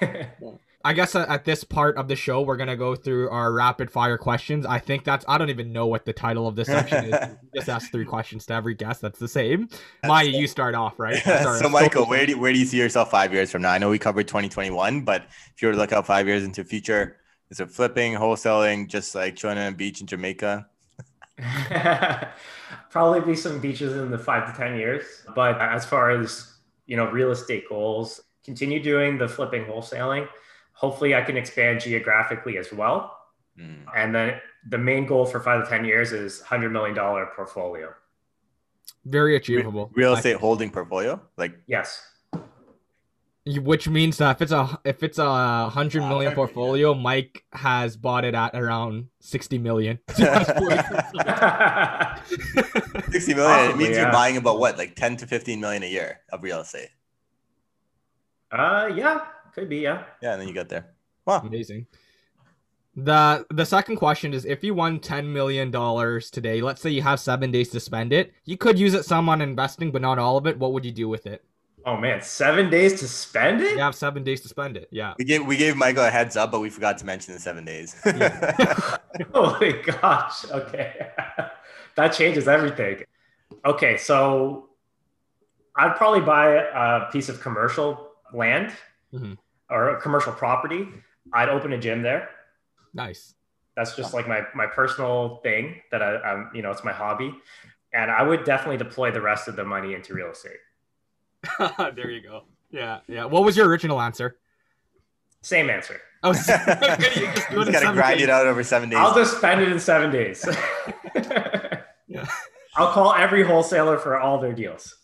[0.85, 4.17] I guess at this part of the show, we're gonna go through our rapid fire
[4.17, 4.65] questions.
[4.65, 7.29] I think that's I don't even know what the title of this section is.
[7.55, 9.01] just ask three questions to every guest.
[9.01, 9.67] That's the same.
[10.01, 11.17] That's Mayu, you start off, right?
[11.23, 13.71] Sorry, so, Michael, where do you, where do you see yourself five years from now?
[13.71, 16.63] I know we covered 2021, but if you were to look out five years into
[16.63, 17.17] the future,
[17.49, 20.65] is it flipping, wholesaling, just like chilling on a beach in Jamaica?
[22.89, 25.03] Probably be some beaches in the five to 10 years.
[25.35, 26.53] But as far as,
[26.85, 30.27] you know, real estate goals, continue doing the flipping wholesaling.
[30.79, 33.17] Hopefully I can expand geographically as well.
[33.59, 33.83] Mm.
[33.95, 36.95] And then the main goal for five to 10 years is $100 million
[37.35, 37.93] portfolio.
[39.03, 39.91] Very achievable.
[39.93, 42.01] Real I- estate holding portfolio, like Yes.
[43.45, 48.23] which means that if it's a if it's a hundred Wow, portfolio, Mike has bought
[48.23, 49.97] it at around sixty million.
[50.17, 50.43] yeah,
[53.09, 53.71] sixty million.
[53.71, 54.03] it means yeah.
[54.03, 56.89] you're buying about what, like ten to fifteen million a year of real estate.
[58.51, 59.21] uh, yeah,
[59.59, 59.77] could be.
[59.77, 60.03] Yeah.
[60.21, 60.87] Yeah, and then you get there.
[61.25, 61.41] Wow.
[61.45, 61.85] Amazing.
[62.95, 67.01] The the second question is if you won ten million dollars today, let's say you
[67.01, 70.17] have seven days to spend it, you could use it some on investing, but not
[70.19, 70.57] all of it.
[70.57, 71.43] What would you do with it?
[71.85, 73.73] Oh man, seven days to spend it?
[73.73, 74.89] You have seven days to spend it.
[74.91, 75.13] Yeah.
[75.17, 77.63] We gave we gave Michael a heads up, but we forgot to mention the seven
[77.63, 77.95] days.
[79.33, 80.49] Holy gosh.
[80.51, 81.09] Okay.
[81.95, 83.03] that changes everything.
[83.65, 84.69] Okay, so
[85.75, 88.73] I'd probably buy a piece of commercial land
[89.13, 89.37] Mhm.
[89.69, 90.87] Or a commercial property.
[91.33, 92.29] I'd open a gym there.
[92.93, 93.35] Nice.
[93.75, 97.33] That's just like my my personal thing that I, I'm, you know, it's my hobby.
[97.93, 100.57] And I would definitely deploy the rest of the money into real estate.
[101.95, 102.43] there you go.
[102.71, 103.25] Yeah, yeah.
[103.25, 104.37] What was your original answer?
[105.41, 105.99] Same answer.
[106.21, 108.23] Oh, He's you just do it got to grind days.
[108.23, 108.99] it out over seven days.
[108.99, 110.45] I'll just spend it in seven days.
[112.09, 112.25] Yeah.
[112.75, 114.97] I'll call every wholesaler for all their deals.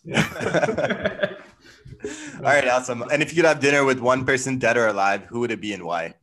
[2.36, 3.02] All right, awesome.
[3.10, 5.60] And if you could have dinner with one person, dead or alive, who would it
[5.60, 6.14] be and why?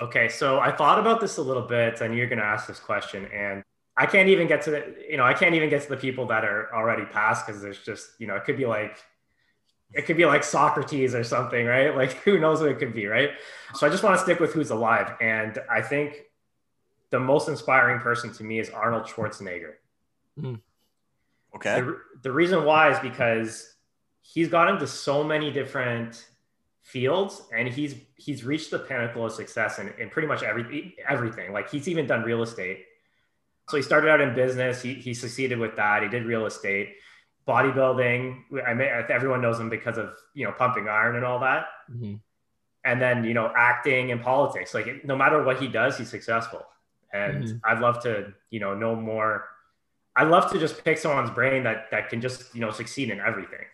[0.00, 2.78] Okay, so I thought about this a little bit, and you're going to ask this
[2.78, 3.62] question, and
[3.96, 6.26] I can't even get to the, you know, I can't even get to the people
[6.26, 8.98] that are already passed because there's just, you know, it could be like,
[9.94, 11.96] it could be like Socrates or something, right?
[11.96, 13.30] Like who knows what it could be, right?
[13.74, 16.24] So I just want to stick with who's alive, and I think
[17.10, 19.74] the most inspiring person to me is Arnold Schwarzenegger.
[20.38, 20.56] Hmm.
[21.54, 21.80] Okay.
[21.80, 23.75] The, the reason why is because
[24.36, 26.26] he's got into so many different
[26.82, 31.52] fields and he's he's reached the pinnacle of success in, in pretty much every everything.
[31.52, 32.84] Like he's even done real estate.
[33.68, 34.80] So he started out in business.
[34.82, 36.02] He, he succeeded with that.
[36.04, 36.88] He did real estate
[37.48, 38.20] bodybuilding.
[38.66, 41.66] I mean everyone knows him because of you know pumping iron and all that.
[41.90, 42.20] Mhm.
[42.84, 44.74] and then you know acting and politics.
[44.74, 46.62] Like no matter what he does he's successful.
[47.12, 47.60] And Mhm.
[47.64, 49.48] i'd love to you know know more.
[50.18, 53.18] I'd love to just pick someone's brain that that can just you know succeed in
[53.30, 53.66] everything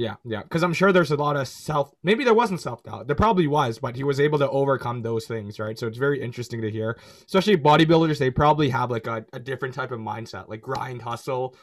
[0.00, 0.42] Yeah, yeah.
[0.42, 1.92] Because I'm sure there's a lot of self.
[2.02, 3.06] Maybe there wasn't self doubt.
[3.06, 5.78] There probably was, but he was able to overcome those things, right?
[5.78, 6.98] So it's very interesting to hear.
[7.26, 11.54] Especially bodybuilders, they probably have like a, a different type of mindset, like grind, hustle.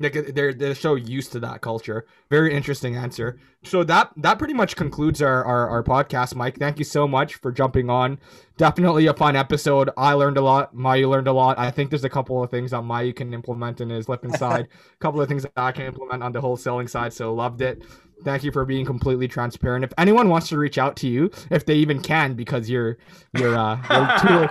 [0.00, 2.06] Like they're they're so used to that culture.
[2.30, 3.38] Very interesting answer.
[3.64, 6.56] So that that pretty much concludes our, our our podcast, Mike.
[6.56, 8.20] Thank you so much for jumping on.
[8.56, 9.90] Definitely a fun episode.
[9.96, 10.72] I learned a lot.
[10.72, 11.58] Mayu learned a lot.
[11.58, 14.66] I think there's a couple of things that Mayu can implement in his lifting side.
[14.66, 17.12] a couple of things that I can implement on the wholesaling side.
[17.12, 17.82] So loved it.
[18.24, 19.84] Thank you for being completely transparent.
[19.84, 22.98] If anyone wants to reach out to you, if they even can, because you're
[23.36, 24.48] you're uh you're too low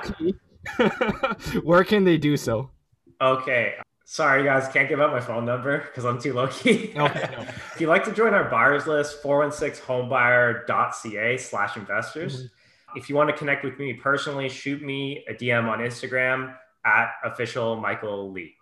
[1.53, 2.71] key, where can they do so?
[3.19, 3.73] okay
[4.09, 7.41] sorry guys can't give out my phone number because i'm too low key Okay, no.
[7.41, 12.37] if you'd like to join our buyers list 416homebuyer.ca slash investors.
[12.37, 12.97] Mm-hmm.
[12.97, 16.55] If you want to connect with me personally shoot me a dm on instagram
[16.85, 18.55] at official michael lee.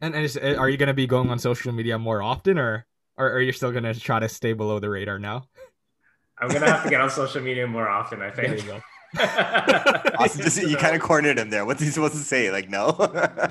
[0.00, 2.84] And, and is, eh, are you gonna be going on social media more often, or
[3.16, 5.44] or are you still gonna try to stay below the radar now?
[6.38, 8.60] i'm gonna have to get on social media more often i think
[9.18, 9.24] you.
[10.18, 10.42] Awesome.
[10.42, 11.64] Just, you kind of cornered him there.
[11.64, 12.50] What's he supposed to say?
[12.50, 12.90] Like, no.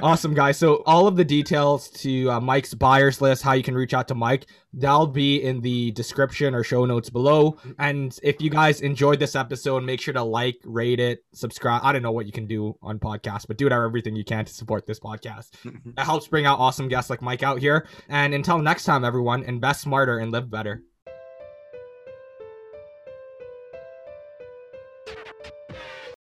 [0.00, 3.74] awesome guys so all of the details to uh, mike's buyers list how you can
[3.74, 8.40] reach out to mike that'll be in the description or show notes below and if
[8.40, 12.12] you guys enjoyed this episode make sure to like rate it subscribe i don't know
[12.12, 15.00] what you can do on podcasts but do whatever everything you can to support this
[15.00, 19.04] podcast it helps bring out awesome guests like mike out here and until next time
[19.04, 20.82] everyone invest smarter and live better